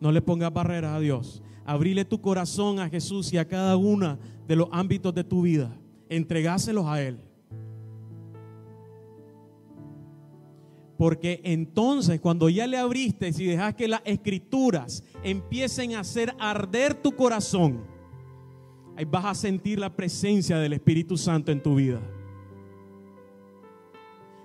No 0.00 0.12
le 0.12 0.22
pongas 0.22 0.52
barreras 0.52 0.94
a 0.94 1.00
Dios 1.00 1.42
abrile 1.68 2.06
tu 2.06 2.18
corazón 2.22 2.80
a 2.80 2.88
Jesús 2.88 3.30
y 3.34 3.36
a 3.36 3.46
cada 3.46 3.76
uno 3.76 4.18
de 4.46 4.56
los 4.56 4.68
ámbitos 4.72 5.14
de 5.14 5.22
tu 5.22 5.42
vida. 5.42 5.70
Entregáselos 6.08 6.86
a 6.86 7.02
Él. 7.02 7.18
Porque 10.96 11.42
entonces 11.44 12.20
cuando 12.20 12.48
ya 12.48 12.66
le 12.66 12.78
abriste 12.78 13.28
y 13.36 13.44
dejas 13.44 13.74
que 13.74 13.86
las 13.86 14.00
escrituras 14.06 15.04
empiecen 15.22 15.94
a 15.94 16.00
hacer 16.00 16.34
arder 16.40 16.94
tu 16.94 17.12
corazón, 17.12 17.84
ahí 18.96 19.04
vas 19.04 19.26
a 19.26 19.34
sentir 19.34 19.78
la 19.78 19.94
presencia 19.94 20.58
del 20.58 20.72
Espíritu 20.72 21.18
Santo 21.18 21.52
en 21.52 21.62
tu 21.62 21.74
vida. 21.74 22.00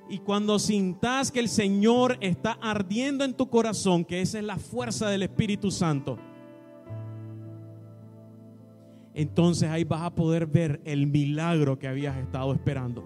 Y 0.10 0.20
cuando 0.20 0.60
sintas 0.60 1.32
que 1.32 1.40
el 1.40 1.48
Señor 1.48 2.18
está 2.20 2.52
ardiendo 2.62 3.24
en 3.24 3.34
tu 3.34 3.50
corazón, 3.50 4.04
que 4.04 4.22
esa 4.22 4.40
es 4.40 4.44
la 4.44 4.58
fuerza 4.58 5.10
del 5.10 5.24
Espíritu 5.24 5.72
Santo, 5.72 6.20
entonces 9.14 9.70
ahí 9.70 9.84
vas 9.84 10.02
a 10.02 10.16
poder 10.16 10.48
ver 10.48 10.82
el 10.86 11.08
milagro 11.08 11.78
que 11.78 11.88
habías 11.88 12.18
estado 12.18 12.54
esperando. 12.54 13.04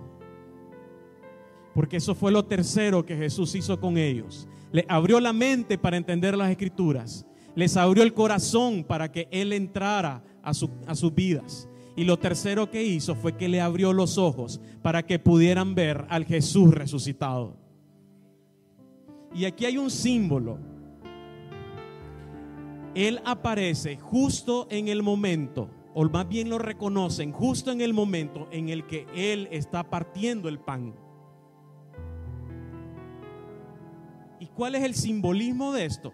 Porque 1.74 1.98
eso 1.98 2.16
fue 2.16 2.32
lo 2.32 2.46
tercero 2.46 3.06
que 3.06 3.16
Jesús 3.16 3.54
hizo 3.56 3.80
con 3.80 3.98
ellos. 3.98 4.48
Le 4.72 4.86
abrió 4.88 5.20
la 5.20 5.34
mente 5.34 5.78
para 5.78 5.98
entender 5.98 6.38
las 6.38 6.50
escrituras. 6.50 7.26
Les 7.56 7.76
abrió 7.78 8.04
el 8.04 8.14
corazón 8.14 8.84
para 8.84 9.12
que 9.12 9.28
Él 9.32 9.54
entrara 9.54 10.24
a, 10.42 10.52
a 10.52 10.96
sus 10.96 11.14
vidas. 11.14 11.70
Y 11.96 12.04
lo 12.04 12.18
tercero 12.18 12.70
que 12.72 12.84
hizo 12.84 13.16
fue 13.16 13.36
que 13.36 13.50
le 13.50 13.60
abrió 13.60 13.92
los 13.92 14.18
ojos 14.18 14.62
para 14.82 15.04
que 15.06 15.20
pudieran 15.20 15.76
ver 15.76 16.06
al 16.10 16.26
Jesús 16.26 16.74
resucitado. 16.74 17.58
Y 19.36 19.46
aquí 19.46 19.66
hay 19.66 19.78
un 19.78 19.92
símbolo. 19.92 20.60
Él 22.96 23.20
aparece 23.26 23.98
justo 23.98 24.68
en 24.72 24.88
el 24.88 25.04
momento 25.04 25.70
o 26.00 26.08
más 26.08 26.30
bien 26.30 26.48
lo 26.48 26.60
reconocen 26.60 27.32
justo 27.32 27.72
en 27.72 27.82
el 27.82 27.92
momento 27.92 28.48
en 28.52 28.70
el 28.70 28.86
que 28.86 29.08
Él 29.16 29.48
está 29.50 29.90
partiendo 29.90 30.48
el 30.48 30.60
pan. 30.60 30.94
¿Y 34.40 34.46
cuál 34.46 34.76
es 34.76 34.84
el 34.84 34.94
simbolismo 34.94 35.74
de 35.74 35.86
esto? 35.86 36.14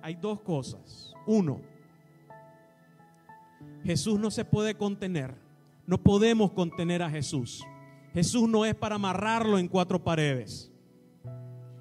Hay 0.00 0.14
dos 0.14 0.42
cosas. 0.42 1.12
Uno, 1.26 1.60
Jesús 3.82 4.16
no 4.16 4.30
se 4.30 4.44
puede 4.44 4.76
contener. 4.76 5.34
No 5.84 6.00
podemos 6.00 6.52
contener 6.52 7.02
a 7.02 7.10
Jesús. 7.10 7.64
Jesús 8.14 8.48
no 8.48 8.64
es 8.64 8.76
para 8.76 8.94
amarrarlo 8.94 9.58
en 9.58 9.66
cuatro 9.66 10.04
paredes. 10.04 10.70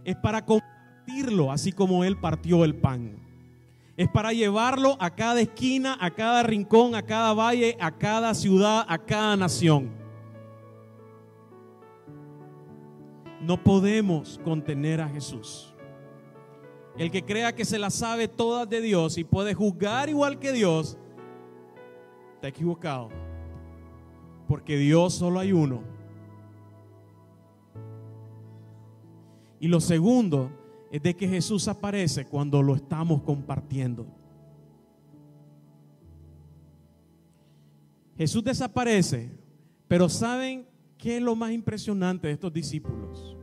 Es 0.03 0.15
para 0.15 0.43
compartirlo 0.43 1.51
así 1.51 1.71
como 1.71 2.03
Él 2.03 2.19
partió 2.19 2.65
el 2.65 2.73
pan. 2.73 3.20
Es 4.01 4.09
para 4.09 4.33
llevarlo 4.33 4.97
a 4.99 5.11
cada 5.11 5.41
esquina, 5.41 5.95
a 6.01 6.09
cada 6.09 6.41
rincón, 6.41 6.95
a 6.95 7.03
cada 7.03 7.35
valle, 7.35 7.77
a 7.79 7.91
cada 7.91 8.33
ciudad, 8.33 8.83
a 8.87 8.97
cada 8.97 9.37
nación. 9.37 9.91
No 13.41 13.63
podemos 13.63 14.41
contener 14.43 15.01
a 15.01 15.07
Jesús. 15.07 15.75
El 16.97 17.11
que 17.11 17.23
crea 17.23 17.53
que 17.53 17.63
se 17.63 17.77
la 17.77 17.91
sabe 17.91 18.27
todas 18.27 18.67
de 18.67 18.81
Dios 18.81 19.19
y 19.19 19.23
puede 19.23 19.53
juzgar 19.53 20.09
igual 20.09 20.39
que 20.39 20.51
Dios, 20.51 20.97
está 22.33 22.47
equivocado. 22.47 23.09
Porque 24.47 24.77
Dios 24.77 25.13
solo 25.13 25.37
hay 25.37 25.51
uno. 25.51 25.83
Y 29.59 29.67
lo 29.67 29.79
segundo 29.79 30.49
es 30.91 31.01
de 31.01 31.15
que 31.15 31.27
Jesús 31.27 31.67
aparece 31.67 32.25
cuando 32.25 32.61
lo 32.61 32.75
estamos 32.75 33.21
compartiendo. 33.23 34.05
Jesús 38.17 38.43
desaparece, 38.43 39.31
pero 39.87 40.09
¿saben 40.09 40.67
qué 40.97 41.17
es 41.17 41.23
lo 41.23 41.35
más 41.35 41.51
impresionante 41.51 42.27
de 42.27 42.33
estos 42.33 42.51
discípulos? 42.53 43.35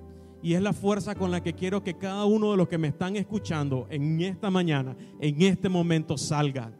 Y 0.42 0.52
es 0.52 0.62
la 0.62 0.72
fuerza 0.72 1.14
con 1.14 1.30
la 1.30 1.42
que 1.42 1.54
quiero 1.54 1.82
que 1.82 1.96
cada 1.96 2.24
uno 2.26 2.52
de 2.52 2.58
los 2.58 2.68
que 2.68 2.78
me 2.78 2.88
están 2.88 3.16
escuchando 3.16 3.86
en 3.90 4.20
esta 4.20 4.50
mañana, 4.50 4.94
en 5.18 5.42
este 5.42 5.68
momento, 5.68 6.16
salga 6.16 6.72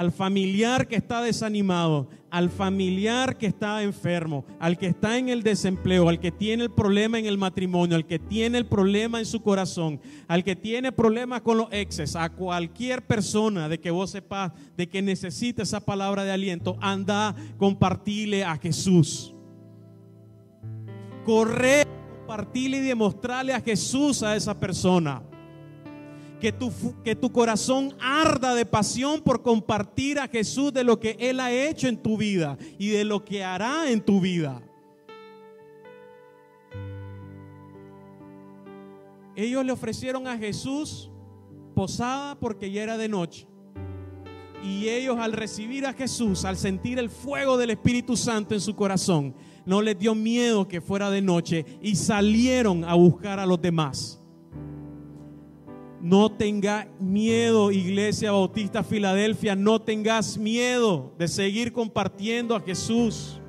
al 0.00 0.12
familiar 0.12 0.88
que 0.88 0.96
está 0.96 1.20
desanimado, 1.20 2.08
al 2.30 2.50
familiar 2.50 3.36
que 3.36 3.46
está 3.46 3.82
enfermo, 3.82 4.44
al 4.58 4.78
que 4.78 4.86
está 4.86 5.18
en 5.18 5.28
el 5.28 5.42
desempleo, 5.42 6.08
al 6.08 6.20
que 6.20 6.30
tiene 6.30 6.64
el 6.64 6.70
problema 6.70 7.18
en 7.18 7.26
el 7.26 7.38
matrimonio, 7.38 7.96
al 7.96 8.06
que 8.06 8.18
tiene 8.18 8.58
el 8.58 8.66
problema 8.66 9.18
en 9.18 9.26
su 9.26 9.42
corazón, 9.42 10.00
al 10.28 10.44
que 10.44 10.56
tiene 10.56 10.92
problemas 10.92 11.42
con 11.42 11.58
los 11.58 11.68
exes, 11.72 12.16
a 12.16 12.30
cualquier 12.30 13.06
persona 13.06 13.68
de 13.68 13.80
que 13.80 13.90
vos 13.90 14.10
sepas 14.10 14.52
de 14.76 14.88
que 14.88 15.02
necesita 15.02 15.62
esa 15.62 15.80
palabra 15.80 16.24
de 16.24 16.32
aliento, 16.32 16.76
anda, 16.80 17.34
compartirle 17.58 18.44
a 18.44 18.56
Jesús. 18.56 19.34
Corre, 21.24 21.84
compartirle 22.18 22.78
y 22.78 22.80
demostrarle 22.80 23.52
a 23.52 23.60
Jesús 23.60 24.22
a 24.22 24.36
esa 24.36 24.58
persona 24.58 25.22
que 26.40 26.50
tu, 26.50 26.72
que 27.04 27.14
tu 27.14 27.30
corazón 27.30 27.94
arda 28.00 28.54
de 28.54 28.66
pasión 28.66 29.20
por 29.20 29.42
compartir 29.42 30.18
a 30.18 30.26
Jesús 30.26 30.72
de 30.72 30.82
lo 30.82 30.98
que 30.98 31.16
Él 31.20 31.38
ha 31.38 31.52
hecho 31.52 31.86
en 31.86 32.02
tu 32.02 32.16
vida 32.16 32.58
y 32.78 32.88
de 32.88 33.04
lo 33.04 33.24
que 33.24 33.44
hará 33.44 33.90
en 33.90 34.00
tu 34.00 34.20
vida. 34.20 34.62
Ellos 39.36 39.64
le 39.64 39.72
ofrecieron 39.72 40.26
a 40.26 40.36
Jesús 40.36 41.10
posada 41.74 42.38
porque 42.38 42.70
ya 42.70 42.82
era 42.82 42.98
de 42.98 43.08
noche. 43.08 43.46
Y 44.62 44.88
ellos 44.88 45.16
al 45.18 45.32
recibir 45.32 45.86
a 45.86 45.94
Jesús, 45.94 46.44
al 46.44 46.58
sentir 46.58 46.98
el 46.98 47.08
fuego 47.08 47.56
del 47.56 47.70
Espíritu 47.70 48.16
Santo 48.16 48.54
en 48.54 48.60
su 48.60 48.76
corazón, 48.76 49.34
no 49.64 49.80
les 49.80 49.98
dio 49.98 50.14
miedo 50.14 50.68
que 50.68 50.80
fuera 50.80 51.10
de 51.10 51.22
noche 51.22 51.64
y 51.80 51.96
salieron 51.96 52.84
a 52.84 52.94
buscar 52.94 53.38
a 53.38 53.46
los 53.46 53.62
demás. 53.62 54.19
No 56.00 56.32
tenga 56.32 56.88
miedo, 56.98 57.70
Iglesia 57.70 58.32
Bautista 58.32 58.82
Filadelfia, 58.82 59.54
no 59.54 59.82
tengas 59.82 60.38
miedo 60.38 61.12
de 61.18 61.28
seguir 61.28 61.72
compartiendo 61.72 62.56
a 62.56 62.60
Jesús. 62.60 63.40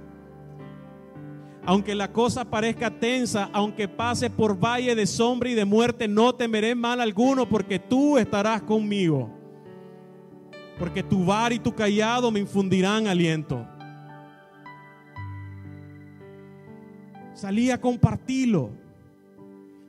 Aunque 1.66 1.96
la 1.96 2.12
cosa 2.12 2.44
parezca 2.44 2.90
tensa, 2.90 3.50
aunque 3.54 3.88
pase 3.88 4.30
por 4.30 4.60
valle 4.60 4.96
de 4.96 5.06
sombra 5.06 5.50
y 5.50 5.54
de 5.54 5.64
muerte, 5.64 6.08
no 6.08 6.34
temeré 6.36 6.76
mal 6.76 7.00
alguno 7.00 7.48
porque 7.48 7.80
tú 7.80 8.18
estarás 8.18 8.62
conmigo. 8.64 9.30
Porque 10.78 11.04
tu 11.04 11.24
bar 11.24 11.54
y 11.54 11.60
tu 11.60 11.74
callado 11.74 12.32
me 12.32 12.40
infundirán 12.40 13.08
aliento. 13.08 13.66
Salí 17.34 17.72
a 17.72 17.80
compartirlo. 17.80 18.72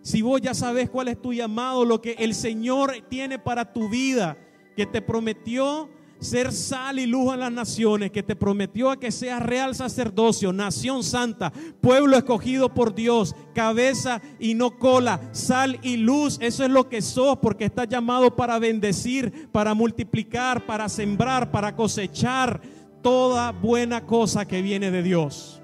Si 0.02 0.20
vos 0.20 0.40
ya 0.40 0.52
sabes 0.52 0.90
cuál 0.90 1.08
es 1.08 1.22
tu 1.22 1.32
llamado, 1.32 1.84
lo 1.84 2.02
que 2.02 2.12
el 2.18 2.34
Señor 2.34 2.92
tiene 3.08 3.38
para 3.38 3.72
tu 3.72 3.88
vida, 3.88 4.36
que 4.76 4.84
te 4.84 5.00
prometió 5.00 5.88
ser 6.18 6.52
sal 6.52 6.98
y 6.98 7.06
luz 7.06 7.32
a 7.32 7.36
las 7.36 7.52
naciones, 7.52 8.10
que 8.10 8.22
te 8.22 8.36
prometió 8.36 8.90
a 8.90 8.98
que 8.98 9.10
seas 9.10 9.42
real 9.42 9.74
sacerdocio, 9.74 10.52
nación 10.52 11.02
santa, 11.02 11.52
pueblo 11.80 12.16
escogido 12.16 12.72
por 12.72 12.94
Dios, 12.94 13.34
cabeza 13.54 14.20
y 14.38 14.54
no 14.54 14.78
cola, 14.78 15.20
sal 15.32 15.78
y 15.82 15.96
luz, 15.96 16.38
eso 16.40 16.64
es 16.64 16.70
lo 16.70 16.88
que 16.88 17.02
sos, 17.02 17.38
porque 17.38 17.64
estás 17.64 17.88
llamado 17.88 18.34
para 18.34 18.58
bendecir, 18.58 19.48
para 19.50 19.74
multiplicar, 19.74 20.64
para 20.64 20.88
sembrar, 20.88 21.50
para 21.50 21.74
cosechar 21.74 22.60
toda 23.02 23.50
buena 23.52 24.06
cosa 24.06 24.46
que 24.46 24.62
viene 24.62 24.90
de 24.90 25.02
Dios. 25.02 25.62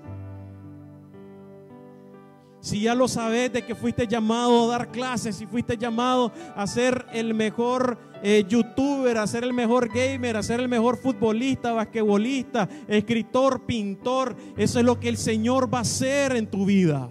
Si 2.69 2.81
ya 2.81 2.95
lo 2.95 3.09
sabes 3.09 3.51
de 3.51 3.63
que 3.63 3.75
fuiste 3.75 4.07
llamado 4.07 4.65
a 4.65 4.77
dar 4.77 4.91
clases, 4.91 5.37
si 5.37 5.47
fuiste 5.47 5.79
llamado 5.79 6.33
a 6.55 6.67
ser 6.67 7.07
el 7.15 7.33
mejor 7.33 7.99
eh, 8.23 8.45
youtuber, 8.47 9.17
a 9.17 9.27
ser 9.27 9.43
el 9.45 9.55
mejor 9.55 9.89
gamer, 9.89 10.37
a 10.37 10.43
ser 10.43 10.61
el 10.61 10.69
mejor 10.69 10.99
futbolista, 10.99 11.73
basquetbolista, 11.73 12.69
escritor, 12.87 13.65
pintor, 13.65 14.37
eso 14.59 14.81
es 14.81 14.85
lo 14.85 15.01
que 15.01 15.09
el 15.09 15.17
Señor 15.17 15.73
va 15.73 15.79
a 15.79 15.81
hacer 15.81 16.37
en 16.37 16.47
tu 16.47 16.67
vida. 16.67 17.09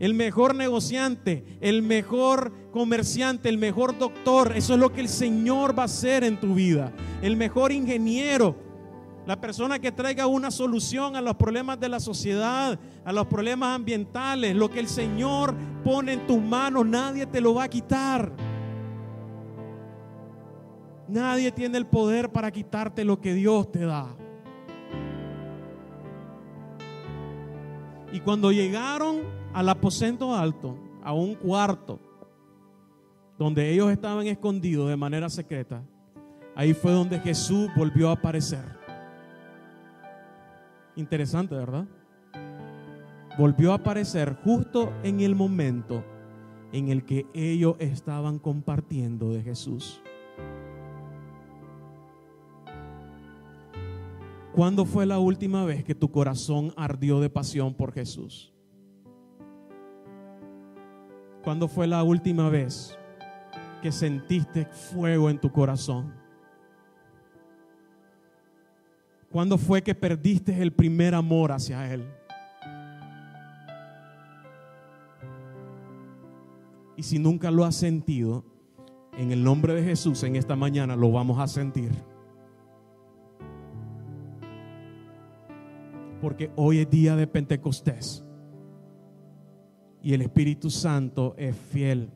El 0.00 0.14
mejor 0.14 0.56
negociante, 0.56 1.44
el 1.60 1.82
mejor 1.82 2.52
comerciante, 2.72 3.48
el 3.48 3.58
mejor 3.58 3.96
doctor, 3.96 4.56
eso 4.56 4.74
es 4.74 4.80
lo 4.80 4.92
que 4.92 5.00
el 5.00 5.08
Señor 5.08 5.78
va 5.78 5.82
a 5.82 5.86
hacer 5.86 6.24
en 6.24 6.40
tu 6.40 6.56
vida. 6.56 6.92
El 7.22 7.36
mejor 7.36 7.70
ingeniero, 7.70 8.56
la 9.26 9.40
persona 9.40 9.80
que 9.80 9.90
traiga 9.90 10.28
una 10.28 10.52
solución 10.52 11.16
a 11.16 11.20
los 11.20 11.34
problemas 11.34 11.80
de 11.80 11.88
la 11.88 11.98
sociedad, 11.98 12.78
a 13.04 13.12
los 13.12 13.26
problemas 13.26 13.74
ambientales, 13.74 14.54
lo 14.54 14.70
que 14.70 14.78
el 14.78 14.88
Señor 14.88 15.54
pone 15.82 16.12
en 16.12 16.26
tus 16.28 16.40
manos, 16.40 16.86
nadie 16.86 17.26
te 17.26 17.40
lo 17.40 17.54
va 17.54 17.64
a 17.64 17.68
quitar. 17.68 18.32
Nadie 21.08 21.50
tiene 21.50 21.76
el 21.76 21.86
poder 21.86 22.30
para 22.30 22.52
quitarte 22.52 23.04
lo 23.04 23.20
que 23.20 23.34
Dios 23.34 23.70
te 23.72 23.80
da. 23.80 24.16
Y 28.12 28.20
cuando 28.20 28.52
llegaron 28.52 29.22
al 29.52 29.68
aposento 29.68 30.34
alto, 30.34 30.78
a 31.02 31.12
un 31.12 31.34
cuarto, 31.34 31.98
donde 33.38 33.70
ellos 33.72 33.90
estaban 33.90 34.26
escondidos 34.28 34.88
de 34.88 34.96
manera 34.96 35.28
secreta, 35.28 35.82
ahí 36.54 36.74
fue 36.74 36.92
donde 36.92 37.18
Jesús 37.18 37.68
volvió 37.76 38.08
a 38.08 38.12
aparecer. 38.12 38.85
Interesante, 40.96 41.54
¿verdad? 41.54 41.86
Volvió 43.38 43.72
a 43.72 43.76
aparecer 43.76 44.34
justo 44.42 44.92
en 45.02 45.20
el 45.20 45.34
momento 45.34 46.02
en 46.72 46.88
el 46.88 47.04
que 47.04 47.26
ellos 47.34 47.76
estaban 47.78 48.38
compartiendo 48.38 49.30
de 49.30 49.42
Jesús. 49.42 50.02
¿Cuándo 54.54 54.86
fue 54.86 55.04
la 55.04 55.18
última 55.18 55.66
vez 55.66 55.84
que 55.84 55.94
tu 55.94 56.10
corazón 56.10 56.72
ardió 56.78 57.20
de 57.20 57.28
pasión 57.28 57.74
por 57.74 57.92
Jesús? 57.92 58.54
¿Cuándo 61.44 61.68
fue 61.68 61.86
la 61.86 62.02
última 62.02 62.48
vez 62.48 62.98
que 63.82 63.92
sentiste 63.92 64.64
fuego 64.64 65.28
en 65.28 65.38
tu 65.38 65.52
corazón? 65.52 66.25
¿Cuándo 69.36 69.58
fue 69.58 69.82
que 69.82 69.94
perdiste 69.94 70.62
el 70.62 70.72
primer 70.72 71.14
amor 71.14 71.52
hacia 71.52 71.92
Él? 71.92 72.06
Y 76.96 77.02
si 77.02 77.18
nunca 77.18 77.50
lo 77.50 77.66
has 77.66 77.76
sentido, 77.76 78.46
en 79.12 79.32
el 79.32 79.44
nombre 79.44 79.74
de 79.74 79.82
Jesús 79.82 80.22
en 80.22 80.36
esta 80.36 80.56
mañana 80.56 80.96
lo 80.96 81.12
vamos 81.12 81.38
a 81.38 81.48
sentir. 81.48 81.90
Porque 86.22 86.50
hoy 86.56 86.78
es 86.78 86.88
día 86.88 87.14
de 87.14 87.26
Pentecostés. 87.26 88.24
Y 90.00 90.14
el 90.14 90.22
Espíritu 90.22 90.70
Santo 90.70 91.34
es 91.36 91.54
fiel. 91.54 92.08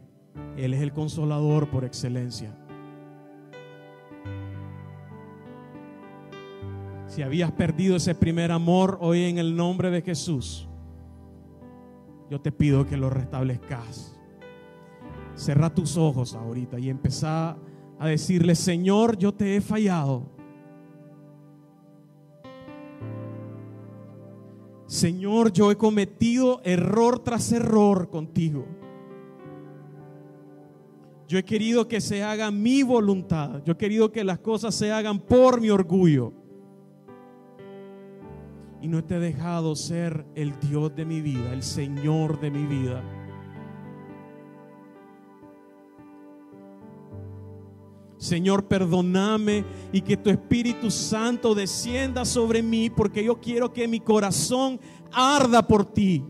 Él 0.56 0.72
es 0.72 0.80
el 0.80 0.94
consolador 0.94 1.68
por 1.68 1.84
excelencia. 1.84 2.56
Si 7.20 7.24
habías 7.24 7.52
perdido 7.52 7.96
ese 7.96 8.14
primer 8.14 8.50
amor, 8.50 8.96
hoy 9.02 9.24
en 9.24 9.36
el 9.36 9.54
nombre 9.54 9.90
de 9.90 10.00
Jesús, 10.00 10.66
yo 12.30 12.40
te 12.40 12.50
pido 12.50 12.86
que 12.86 12.96
lo 12.96 13.10
restablezcas. 13.10 14.18
Cerra 15.34 15.68
tus 15.68 15.98
ojos 15.98 16.34
ahorita 16.34 16.78
y 16.78 16.88
empezá 16.88 17.58
a 17.98 18.06
decirle, 18.06 18.54
Señor, 18.54 19.18
yo 19.18 19.34
te 19.34 19.54
he 19.54 19.60
fallado. 19.60 20.30
Señor, 24.86 25.52
yo 25.52 25.70
he 25.70 25.76
cometido 25.76 26.62
error 26.64 27.18
tras 27.18 27.52
error 27.52 28.08
contigo. 28.08 28.64
Yo 31.28 31.36
he 31.36 31.44
querido 31.44 31.86
que 31.86 32.00
se 32.00 32.22
haga 32.22 32.50
mi 32.50 32.82
voluntad. 32.82 33.62
Yo 33.66 33.74
he 33.74 33.76
querido 33.76 34.10
que 34.10 34.24
las 34.24 34.38
cosas 34.38 34.74
se 34.74 34.90
hagan 34.90 35.18
por 35.18 35.60
mi 35.60 35.68
orgullo. 35.68 36.39
Y 38.80 38.88
no 38.88 39.04
te 39.04 39.16
he 39.16 39.18
dejado 39.18 39.76
ser 39.76 40.26
el 40.34 40.58
Dios 40.60 40.94
de 40.94 41.04
mi 41.04 41.20
vida, 41.20 41.52
el 41.52 41.62
Señor 41.62 42.40
de 42.40 42.50
mi 42.50 42.66
vida. 42.66 43.02
Señor, 48.20 48.68
perdóname 48.68 49.64
y 49.92 50.02
que 50.02 50.14
tu 50.16 50.28
Espíritu 50.28 50.90
Santo 50.90 51.54
descienda 51.54 52.26
sobre 52.26 52.62
mí 52.62 52.90
porque 52.90 53.24
yo 53.24 53.40
quiero 53.40 53.72
que 53.72 53.88
mi 53.88 53.98
corazón 53.98 54.78
arda 55.10 55.66
por 55.66 55.86
ti. 55.86 56.22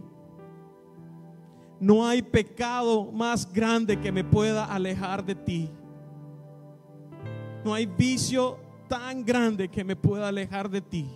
No 1.80 2.07
hay 2.07 2.22
pecado 2.22 3.11
más 3.11 3.53
grande 3.53 3.98
que 3.98 4.12
me 4.12 4.22
pueda 4.22 4.66
alejar 4.66 5.24
de 5.24 5.34
ti. 5.34 5.70
No 7.64 7.74
hay 7.74 7.86
vicio 7.86 8.59
tan 8.88 9.24
grande 9.24 9.68
que 9.68 9.82
me 9.82 9.96
pueda 9.96 10.28
alejar 10.28 10.70
de 10.70 10.80
ti. 10.80 11.09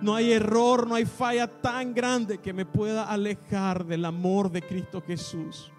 No 0.00 0.14
hay 0.14 0.32
error, 0.32 0.86
no 0.86 0.94
hay 0.94 1.04
falla 1.04 1.60
tan 1.60 1.92
grande 1.92 2.38
que 2.38 2.52
me 2.52 2.64
pueda 2.64 3.04
alejar 3.04 3.84
del 3.84 4.04
amor 4.04 4.50
de 4.50 4.62
Cristo 4.62 5.02
Jesús. 5.04 5.72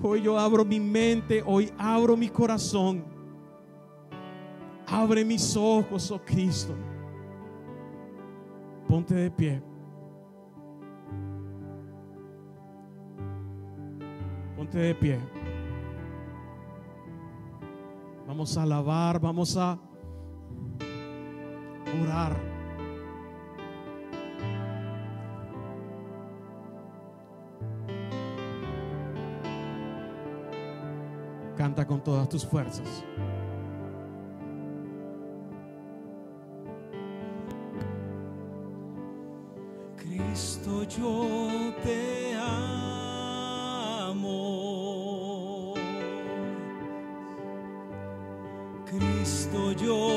Hoy 0.00 0.22
yo 0.22 0.38
abro 0.38 0.64
mi 0.64 0.78
mente, 0.78 1.42
hoy 1.44 1.72
abro 1.76 2.16
mi 2.16 2.28
corazón. 2.28 3.04
Abre 4.86 5.24
mis 5.24 5.56
ojos, 5.56 6.10
oh 6.12 6.20
Cristo. 6.24 6.74
Ponte 8.86 9.14
de 9.14 9.30
pie. 9.30 9.60
Ponte 14.56 14.78
de 14.78 14.94
pie. 14.94 15.18
Vamos 18.28 18.56
a 18.56 18.62
alabar, 18.62 19.18
vamos 19.18 19.56
a 19.56 19.78
orar. 22.02 22.36
Canta 31.56 31.86
con 31.86 32.02
todas 32.02 32.28
tus 32.28 32.44
fuerzas. 32.46 33.04
Cristo, 39.96 40.82
yo 40.84 41.72
te 41.82 42.36
amo. 42.36 42.86
Cristo, 48.84 49.72
yo 49.72 50.15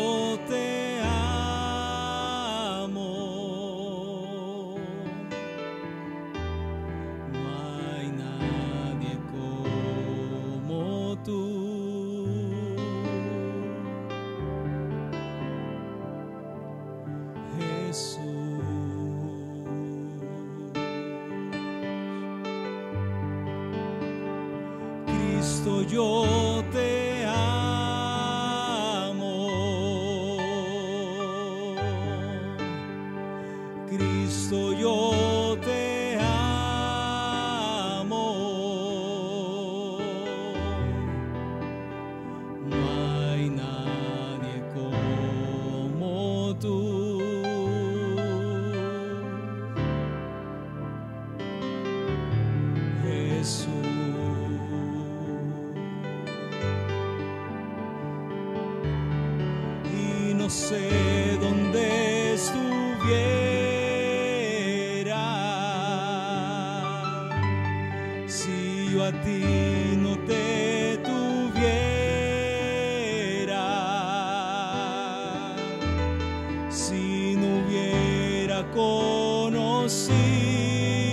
conocido 79.89 81.08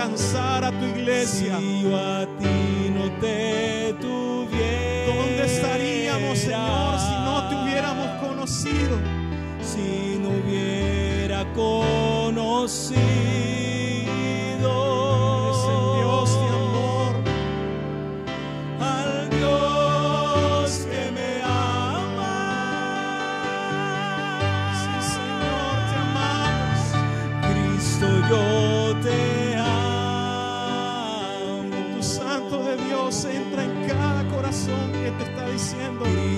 alcanzar 0.00 0.64
a 0.64 0.70
tu 0.70 0.84
iglesia. 0.86 1.58
Si 1.58 1.82
yo 1.82 1.96
a 1.96 2.26
ti 2.38 2.90
no 2.94 3.10
te 3.20 3.94
tuviera. 4.00 5.14
¿Dónde 5.14 5.44
estaríamos, 5.44 6.38
Señor, 6.38 6.98
si 6.98 7.12
no 7.26 7.48
te 7.48 7.54
hubiéramos 7.56 8.08
conocido? 8.20 8.96
Si 9.62 10.18
no 10.18 10.30
hubiera 10.30 11.44
conocido. 11.52 13.49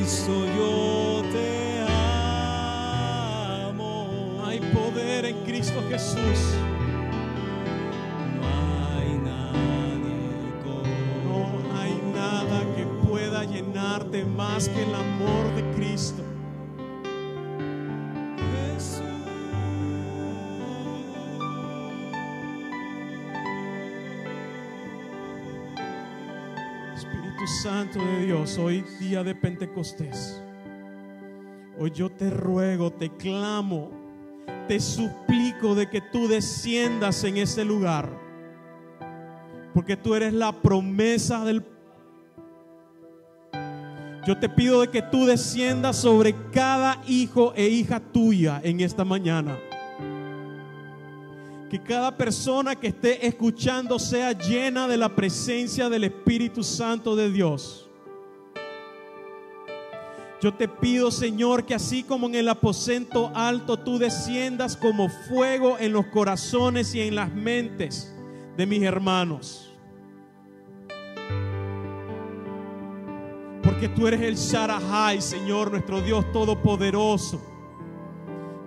Cristo, 0.03 0.35
yo 0.59 1.23
te 1.31 1.85
amo. 3.69 4.43
hay 4.45 4.59
poder 4.59 5.27
en 5.27 5.37
Cristo 5.45 5.81
Jesús. 5.89 6.57
No 8.35 8.43
hay 8.97 9.11
nadie 9.23 10.27
como 10.65 10.91
No 11.25 11.79
hay 11.79 11.95
nada 12.13 12.59
que 12.75 12.85
pueda 13.07 13.45
llenarte 13.45 14.25
más 14.25 14.69
que 14.69 14.83
el 14.83 14.93
amor 14.93 15.42
Santo 27.63 28.01
de 28.05 28.27
Dios, 28.27 28.59
hoy 28.59 28.85
día 28.99 29.23
de 29.23 29.37
Pentecostés. 29.37 30.43
Hoy 31.79 31.93
yo 31.93 32.11
te 32.11 32.29
ruego, 32.29 32.93
te 32.93 33.09
clamo, 33.09 33.89
te 34.67 34.81
suplico 34.81 35.77
de 35.77 35.89
que 35.89 36.01
tú 36.01 36.27
desciendas 36.27 37.23
en 37.23 37.37
ese 37.37 37.65
lugar. 37.65 38.11
Porque 39.73 39.97
tú 39.97 40.17
eres 40.17 40.33
la 40.33 40.51
promesa 40.51 41.45
del 41.45 41.65
Yo 44.27 44.37
te 44.41 44.49
pido 44.49 44.81
de 44.81 44.89
que 44.89 45.03
tú 45.03 45.25
desciendas 45.25 45.99
sobre 45.99 46.35
cada 46.51 47.01
hijo 47.07 47.53
e 47.55 47.69
hija 47.69 48.01
tuya 48.01 48.61
en 48.65 48.81
esta 48.81 49.05
mañana. 49.05 49.57
Que 51.73 51.83
cada 51.83 52.15
persona 52.15 52.77
que 52.77 52.89
esté 52.89 53.27
escuchando 53.27 53.99
sea 53.99 54.33
llena 54.33 54.87
de 54.87 54.99
la 54.99 55.09
presencia 55.09 55.89
del 55.89 56.05
Espíritu 56.05 56.63
Santo 56.63 57.17
de 57.17 57.33
Dios. 57.33 57.89
Yo 60.43 60.53
te 60.53 60.69
pido, 60.69 61.11
Señor, 61.11 61.65
que 61.65 61.75
así 61.75 62.03
como 62.03 62.27
en 62.27 62.35
el 62.35 62.51
aposento 62.51 63.33
alto 63.35 63.79
tú 63.79 63.97
desciendas 63.97 64.77
como 64.77 65.09
fuego 65.09 65.79
en 65.79 65.95
los 65.95 66.05
corazones 66.09 66.95
y 66.95 67.01
en 67.01 67.15
las 67.15 67.33
mentes 67.33 68.15
de 68.55 68.67
mis 68.67 68.83
hermanos. 68.83 69.73
Porque 73.63 73.89
tú 73.89 74.07
eres 74.07 74.21
el 74.21 74.35
Sharahai, 74.35 75.23
Señor, 75.23 75.71
nuestro 75.71 76.03
Dios 76.03 76.31
todopoderoso. 76.33 77.52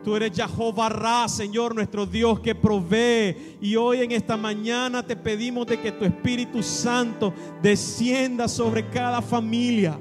Tú 0.06 0.16
eres 0.16 0.34
Jehová 0.36 0.88
Ra, 0.88 1.28
Señor, 1.28 1.74
nuestro 1.74 2.06
Dios 2.06 2.40
que 2.40 2.54
provee. 2.54 3.58
Y 3.60 3.76
hoy 3.76 4.02
en 4.02 4.12
esta 4.12 4.38
mañana 4.38 5.02
te 5.02 5.16
pedimos 5.16 5.66
de 5.66 5.82
que 5.82 5.92
tu 5.92 6.06
Espíritu 6.06 6.62
Santo 6.62 7.34
descienda 7.60 8.48
sobre 8.48 8.88
cada 8.88 9.20
familia, 9.20 10.00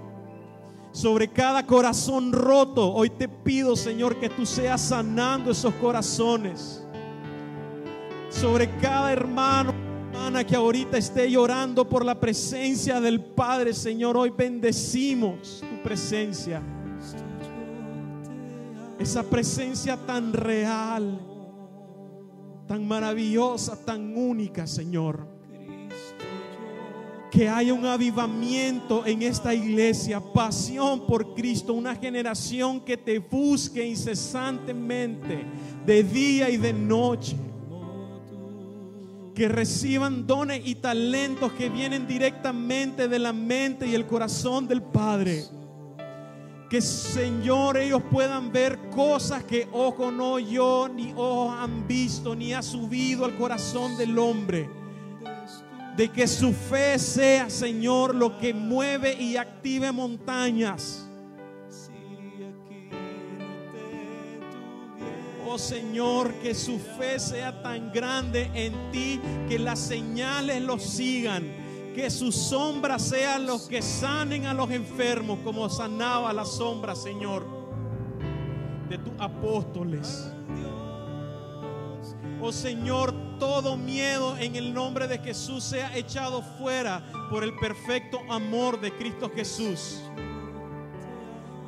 sobre 0.93 1.27
cada 1.29 1.65
corazón 1.65 2.33
roto. 2.33 2.93
Hoy 2.93 3.09
te 3.09 3.27
pido, 3.27 3.75
Señor, 3.77 4.21
que 4.21 4.29
tú 4.29 4.45
seas 4.45 4.83
sanando 4.83 5.51
esos 5.51 5.73
corazones. 5.77 6.85
Sobre 8.29 8.69
cada 8.77 9.11
hermano, 9.11 9.73
hermana 10.13 10.45
que 10.45 10.55
ahorita 10.55 10.99
esté 10.99 11.31
llorando 11.31 11.89
por 11.89 12.05
la 12.05 12.21
presencia 12.21 13.01
del 13.01 13.25
Padre, 13.25 13.73
Señor, 13.73 14.19
hoy 14.19 14.29
bendecimos 14.29 15.63
tu 15.63 15.83
presencia. 15.83 16.74
Esa 18.99 19.25
presencia 19.25 19.97
tan 19.97 20.33
real, 20.33 21.21
tan 22.69 22.87
maravillosa, 22.87 23.77
tan 23.85 24.17
única, 24.17 24.67
Señor. 24.67 25.27
Que 27.31 27.49
haya 27.49 27.75
un 27.75 27.85
avivamiento 27.85 29.05
en 29.05 29.23
esta 29.23 29.53
iglesia, 29.53 30.21
pasión 30.21 31.05
por 31.07 31.35
Cristo, 31.35 31.75
una 31.75 31.97
generación 31.97 32.81
que 32.81 32.97
te 32.97 33.19
busque 33.19 33.85
incesantemente, 33.85 35.45
de 35.85 36.05
día 36.05 36.49
y 36.49 36.57
de 36.57 36.73
noche. 36.73 37.37
Que 39.35 39.49
reciban 39.49 40.25
dones 40.29 40.63
y 40.65 40.77
talentos 40.77 41.51
que 41.55 41.69
vienen 41.69 42.07
directamente 42.07 43.09
de 43.09 43.19
la 43.19 43.33
mente 43.33 43.89
y 43.89 43.97
el 43.97 44.07
corazón 44.07 44.69
del 44.69 44.81
Padre. 44.81 45.45
Que 46.69 46.81
Señor 46.81 47.77
ellos 47.77 48.03
puedan 48.11 48.51
ver 48.51 48.79
cosas 48.91 49.45
que 49.45 49.69
ojo 49.73 50.11
no 50.11 50.39
yo 50.39 50.89
ni 50.89 51.13
ojos 51.13 51.55
han 51.59 51.87
visto 51.87 52.35
ni 52.35 52.53
ha 52.53 52.63
subido 52.63 53.25
al 53.25 53.37
corazón 53.37 53.97
del 53.97 54.19
hombre. 54.19 54.69
De 55.97 56.09
que 56.09 56.27
su 56.27 56.53
fe 56.53 56.99
sea, 56.99 57.49
Señor, 57.49 58.15
lo 58.15 58.39
que 58.39 58.53
mueve 58.53 59.15
y 59.15 59.37
active 59.37 59.93
montañas. 59.93 61.09
Oh 65.47 65.59
Señor, 65.59 66.33
que 66.43 66.55
su 66.55 66.81
fe 66.81 67.21
sea 67.21 67.63
tan 67.63 67.93
grande 67.93 68.51
en 68.55 68.91
ti 68.91 69.21
que 69.49 69.59
las 69.59 69.79
señales 69.79 70.61
los 70.63 70.83
sigan 70.83 71.64
que 71.95 72.11
sus 72.11 72.35
sombras 72.35 73.03
sean 73.03 73.47
los 73.47 73.69
que 73.69 73.81
sanen 73.81 74.47
a 74.47 74.53
los 74.53 74.71
enfermos, 74.71 75.39
como 75.45 75.71
sanaba 75.71 76.33
la 76.33 76.45
sombra, 76.45 76.95
Señor, 76.95 77.47
de 78.89 78.99
tus 78.99 79.13
apóstoles. 79.19 80.31
Oh 82.43 82.53
Señor, 82.53 83.15
todo 83.39 83.77
miedo 83.77 84.37
en 84.37 84.57
el 84.57 84.75
nombre 84.75 85.07
de 85.07 85.19
Jesús 85.19 85.65
sea 85.65 85.97
echado 85.97 86.43
fuera 86.43 87.03
por 87.31 87.45
el 87.45 87.55
perfecto 87.57 88.21
amor 88.29 88.81
de 88.81 88.93
Cristo 88.93 89.31
Jesús. 89.35 90.01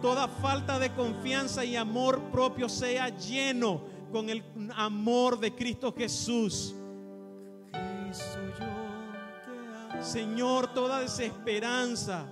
Toda 0.02 0.28
falta 0.28 0.78
de 0.78 0.92
confianza 0.92 1.64
y 1.64 1.76
amor 1.76 2.20
propio 2.30 2.68
sea 2.68 3.08
lleno 3.08 3.80
con 4.12 4.28
el 4.28 4.44
amor 4.74 5.38
de 5.38 5.54
Cristo 5.54 5.94
Jesús. 5.96 6.74
Señor, 10.00 10.72
toda 10.72 11.00
desesperanza, 11.00 12.26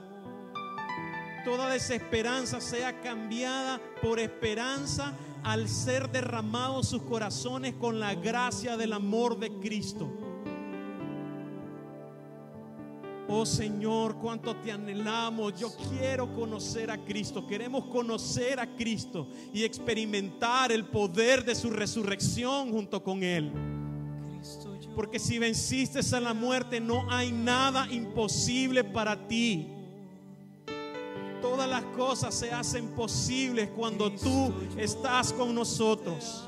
toda 1.45 1.71
desesperanza 1.71 2.61
sea 2.61 3.01
cambiada 3.01 3.81
por 4.03 4.19
esperanza 4.19 5.13
al 5.43 5.69
ser 5.69 6.11
derramados 6.11 6.89
sus 6.89 7.03
corazones 7.03 7.75
con 7.75 8.01
la 8.01 8.15
gracia 8.15 8.77
del 8.77 8.93
amor 8.93 9.39
de 9.39 9.51
Cristo. 9.61 10.09
Oh 13.29 13.47
Señor, 13.47 14.17
cuánto 14.17 14.57
te 14.57 14.71
anhelamos. 14.71 15.59
Yo 15.59 15.71
quiero 15.91 16.33
conocer 16.35 16.91
a 16.91 17.05
Cristo. 17.05 17.47
Queremos 17.47 17.87
conocer 17.87 18.61
a 18.61 18.77
Cristo 18.77 19.29
y 19.53 19.65
experimentar 19.65 20.71
el 20.71 20.85
poder 20.85 21.45
de 21.45 21.55
su 21.55 21.71
resurrección 21.71 22.71
junto 22.71 23.03
con 23.03 23.23
Él. 23.23 23.51
Porque 24.95 25.19
si 25.19 25.39
venciste 25.39 26.01
a 26.15 26.21
la 26.21 26.35
muerte, 26.35 26.81
no 26.81 27.11
hay 27.11 27.33
nada 27.33 27.87
imposible 27.91 28.85
para 28.85 29.27
ti. 29.27 29.69
Todas 31.43 31.69
las 31.69 31.85
cosas 31.97 32.35
se 32.35 32.53
hacen 32.53 32.89
posibles 32.89 33.69
cuando 33.77 34.11
tú 34.11 34.53
estás 34.77 35.33
con 35.33 35.55
nosotros. 35.55 36.45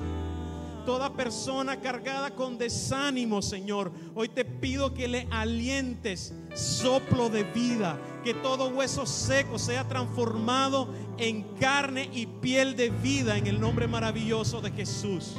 Toda 0.87 1.13
persona 1.13 1.81
cargada 1.81 2.31
con 2.31 2.57
desánimo, 2.57 3.41
Señor, 3.41 3.91
hoy 4.15 4.29
te 4.29 4.45
pido 4.45 4.93
que 4.93 5.07
le 5.07 5.27
alientes 5.29 6.33
soplo 6.55 7.29
de 7.29 7.43
vida, 7.43 7.99
que 8.23 8.33
todo 8.33 8.69
hueso 8.69 9.05
seco 9.05 9.59
sea 9.59 9.85
transformado 9.87 10.87
en 11.17 11.43
carne 11.59 12.09
y 12.13 12.25
piel 12.25 12.75
de 12.77 12.89
vida 12.89 13.37
en 13.37 13.47
el 13.47 13.59
nombre 13.59 13.85
maravilloso 13.85 14.61
de 14.61 14.71
Jesús. 14.71 15.33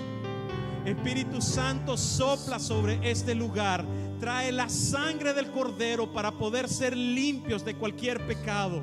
Espíritu 0.88 1.40
Santo 1.40 1.96
sopla 1.96 2.58
sobre 2.58 2.98
este 3.08 3.34
lugar. 3.34 3.84
Trae 4.20 4.50
la 4.52 4.68
sangre 4.68 5.34
del 5.34 5.50
cordero 5.50 6.12
para 6.12 6.32
poder 6.32 6.68
ser 6.68 6.96
limpios 6.96 7.64
de 7.64 7.74
cualquier 7.74 8.26
pecado. 8.26 8.82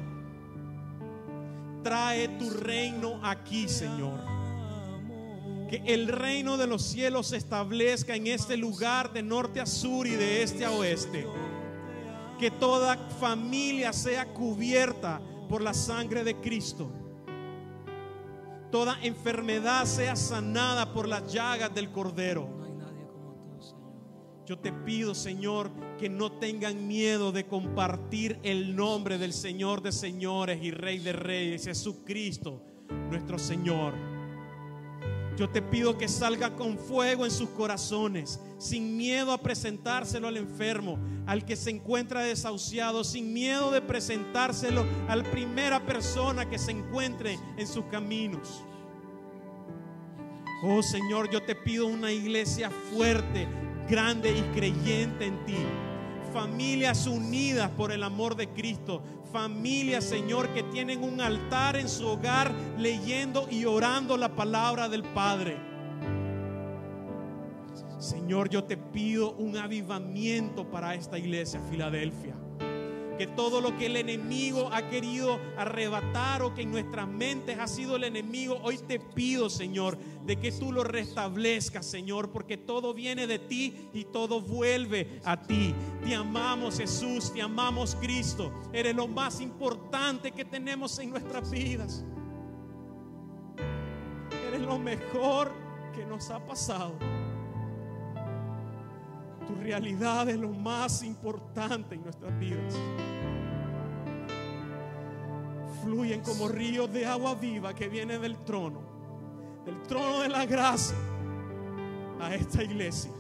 Trae 1.84 2.28
tu 2.40 2.50
reino 2.50 3.20
aquí, 3.24 3.68
Señor. 3.68 4.20
Que 5.70 5.82
el 5.86 6.08
reino 6.08 6.58
de 6.58 6.68
los 6.68 6.84
cielos 6.84 7.28
se 7.28 7.38
establezca 7.38 8.16
en 8.16 8.28
este 8.28 8.56
lugar 8.56 9.12
de 9.12 9.24
norte 9.24 9.60
a 9.60 9.66
sur 9.66 10.08
y 10.08 10.12
de 10.12 10.44
este 10.44 10.64
a 10.64 10.72
oeste. 10.72 11.28
Que 12.40 12.52
toda 12.52 12.98
familia 13.20 13.92
sea 13.94 14.26
cubierta 14.26 15.22
por 15.50 15.62
la 15.62 15.74
sangre 15.74 16.24
de 16.24 16.36
Cristo 16.36 16.92
toda 18.72 18.98
enfermedad 19.02 19.86
sea 19.86 20.16
sanada 20.16 20.94
por 20.94 21.08
las 21.08 21.32
llagas 21.32 21.74
del 21.74 21.92
Cordero. 21.92 22.50
Yo 24.46 24.60
te 24.60 24.72
pido, 24.72 25.16
Señor, 25.16 25.72
que 25.98 26.08
no 26.08 26.34
tengan 26.34 26.88
miedo 26.88 27.32
de 27.32 27.48
compartir 27.48 28.40
el 28.44 28.76
nombre 28.76 29.18
del 29.18 29.34
Señor 29.34 29.82
de 29.82 29.92
señores 29.92 30.60
y 30.62 30.70
Rey 30.70 31.00
de 31.00 31.14
reyes, 31.14 31.66
Jesucristo, 31.66 32.62
nuestro 33.10 33.40
Señor. 33.40 34.15
Yo 35.38 35.50
te 35.50 35.62
pido 35.62 35.98
que 35.98 36.08
salga 36.08 36.56
con 36.56 36.78
fuego 36.78 37.26
en 37.26 37.32
sus 37.32 37.50
corazones, 37.50 38.40
sin 38.58 38.96
miedo 38.96 39.34
a 39.34 39.38
presentárselo 39.38 40.30
al 40.30 40.38
enfermo, 40.38 40.98
al 41.26 41.44
que 41.44 41.58
se 41.58 41.72
encuentra 41.72 42.22
desahuciado, 42.22 43.04
sin 43.04 43.34
miedo 43.34 43.70
de 43.72 43.82
presentárselo 43.82 44.86
a 45.10 45.16
la 45.16 45.24
primera 45.24 45.86
persona 45.86 46.50
que 46.50 46.58
se 46.58 46.72
encuentre 46.72 47.38
en 47.58 47.68
sus 47.68 47.84
caminos. 47.86 48.64
Oh 50.64 50.82
Señor, 50.82 51.30
yo 51.30 51.44
te 51.44 51.54
pido 51.54 51.86
una 51.86 52.14
iglesia 52.14 52.72
fuerte, 52.72 53.46
grande 53.90 54.32
y 54.32 54.42
creyente 54.58 55.26
en 55.26 55.46
ti. 55.46 55.58
Familias 56.32 57.08
unidas 57.08 57.70
por 57.72 57.92
el 57.92 58.04
amor 58.04 58.36
de 58.36 58.50
Cristo. 58.50 59.04
Familias, 59.36 60.06
Señor, 60.06 60.54
que 60.54 60.64
tienen 60.64 61.04
un 61.04 61.20
altar 61.20 61.76
en 61.76 61.90
su 61.90 62.08
hogar 62.08 62.54
leyendo 62.78 63.50
y 63.52 63.66
orando 63.66 64.16
la 64.16 64.34
palabra 64.34 64.88
del 64.88 65.04
Padre. 65.04 65.58
Señor, 68.00 68.48
yo 68.48 68.64
te 68.64 68.78
pido 68.78 69.34
un 69.34 69.58
avivamiento 69.58 70.72
para 70.72 70.96
esta 70.96 71.18
iglesia, 71.18 71.60
Filadelfia 71.70 72.45
que 73.18 73.28
todo 73.28 73.62
lo 73.62 73.78
que 73.78 73.88
el 73.88 73.96
enemigo 73.96 74.70
ha 74.72 74.90
querido 74.90 75.40
arrebatar 75.58 76.42
o 76.42 76.54
que 76.54 76.64
en 76.64 76.72
nuestras 76.72 77.08
mentes 77.08 77.58
ha 77.60 77.68
sido 77.68 77.96
el 77.96 78.04
enemigo, 78.04 78.60
hoy 78.64 78.78
te 78.78 79.00
pido, 79.00 79.50
Señor, 79.50 79.98
de 80.26 80.38
que 80.38 80.52
tú 80.52 80.72
lo 80.72 80.84
restablezcas, 80.84 81.86
Señor, 81.86 82.32
porque 82.32 82.58
todo 82.58 82.94
viene 82.94 83.28
de 83.28 83.40
ti 83.40 83.90
y 83.94 84.06
todo 84.06 84.42
vuelve 84.42 85.22
a 85.24 85.42
ti. 85.42 85.74
Te 86.04 86.16
amamos, 86.16 86.78
Jesús, 86.78 87.32
te 87.34 87.42
amamos, 87.42 87.96
Cristo. 88.00 88.52
Eres 88.74 88.96
lo 88.96 89.08
más 89.08 89.40
importante 89.40 90.32
que 90.32 90.46
tenemos 90.46 91.00
en 91.00 91.12
nuestras 91.12 91.50
vidas. 91.52 92.04
Eres 94.48 94.62
lo 94.62 94.78
mejor 94.78 95.52
que 95.96 96.06
nos 96.06 96.30
ha 96.30 96.46
pasado. 96.46 96.96
Tu 99.48 99.56
realidad 99.56 100.28
es 100.30 100.38
lo 100.38 100.50
más 100.50 101.04
importante 101.04 101.96
en 101.96 102.04
nuestras 102.04 102.38
vidas. 102.40 102.74
Fluyen 105.84 106.22
como 106.22 106.48
ríos 106.48 106.92
de 106.92 107.06
agua 107.06 107.36
viva 107.36 107.76
que 107.76 107.88
viene 107.88 108.18
del 108.18 108.38
trono, 108.38 108.82
del 109.66 109.82
trono 109.84 110.22
de 110.22 110.30
la 110.30 110.46
gracia, 110.46 110.98
a 112.20 112.34
esta 112.34 112.64
iglesia. 112.64 113.12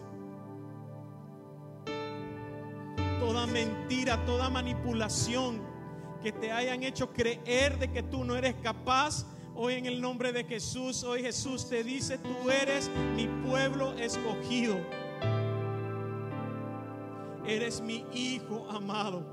Toda 3.19 3.45
mentira, 3.45 4.23
toda 4.25 4.49
manipulación 4.49 5.61
que 6.23 6.31
te 6.31 6.51
hayan 6.51 6.81
hecho 6.81 7.13
creer 7.13 7.77
de 7.77 7.91
que 7.91 8.01
tú 8.01 8.23
no 8.23 8.35
eres 8.35 8.55
capaz, 8.63 9.27
hoy 9.53 9.75
en 9.75 9.85
el 9.85 10.01
nombre 10.01 10.31
de 10.31 10.43
Jesús, 10.43 11.03
hoy 11.03 11.21
Jesús 11.21 11.69
te 11.69 11.83
dice, 11.83 12.17
tú 12.17 12.49
eres 12.49 12.89
mi 13.15 13.27
pueblo 13.47 13.93
escogido 13.93 14.79
Eres 17.47 17.79
mi 17.81 18.05
Hijo 18.11 18.67
amado. 18.69 19.23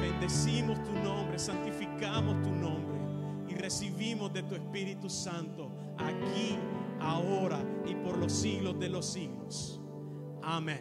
Bendecimos 0.00 0.82
tu 0.82 0.92
nombre, 0.92 1.38
santificamos 1.38 2.42
tu 2.42 2.50
nombre 2.50 2.98
y 3.48 3.54
recibimos 3.54 4.32
de 4.32 4.42
tu 4.42 4.54
Espíritu 4.54 5.08
Santo 5.08 5.70
aquí, 5.98 6.58
ahora 7.00 7.58
y 7.86 7.94
por 7.94 8.18
los 8.18 8.32
siglos 8.32 8.78
de 8.78 8.88
los 8.88 9.06
siglos. 9.06 9.80
Amén. 10.42 10.80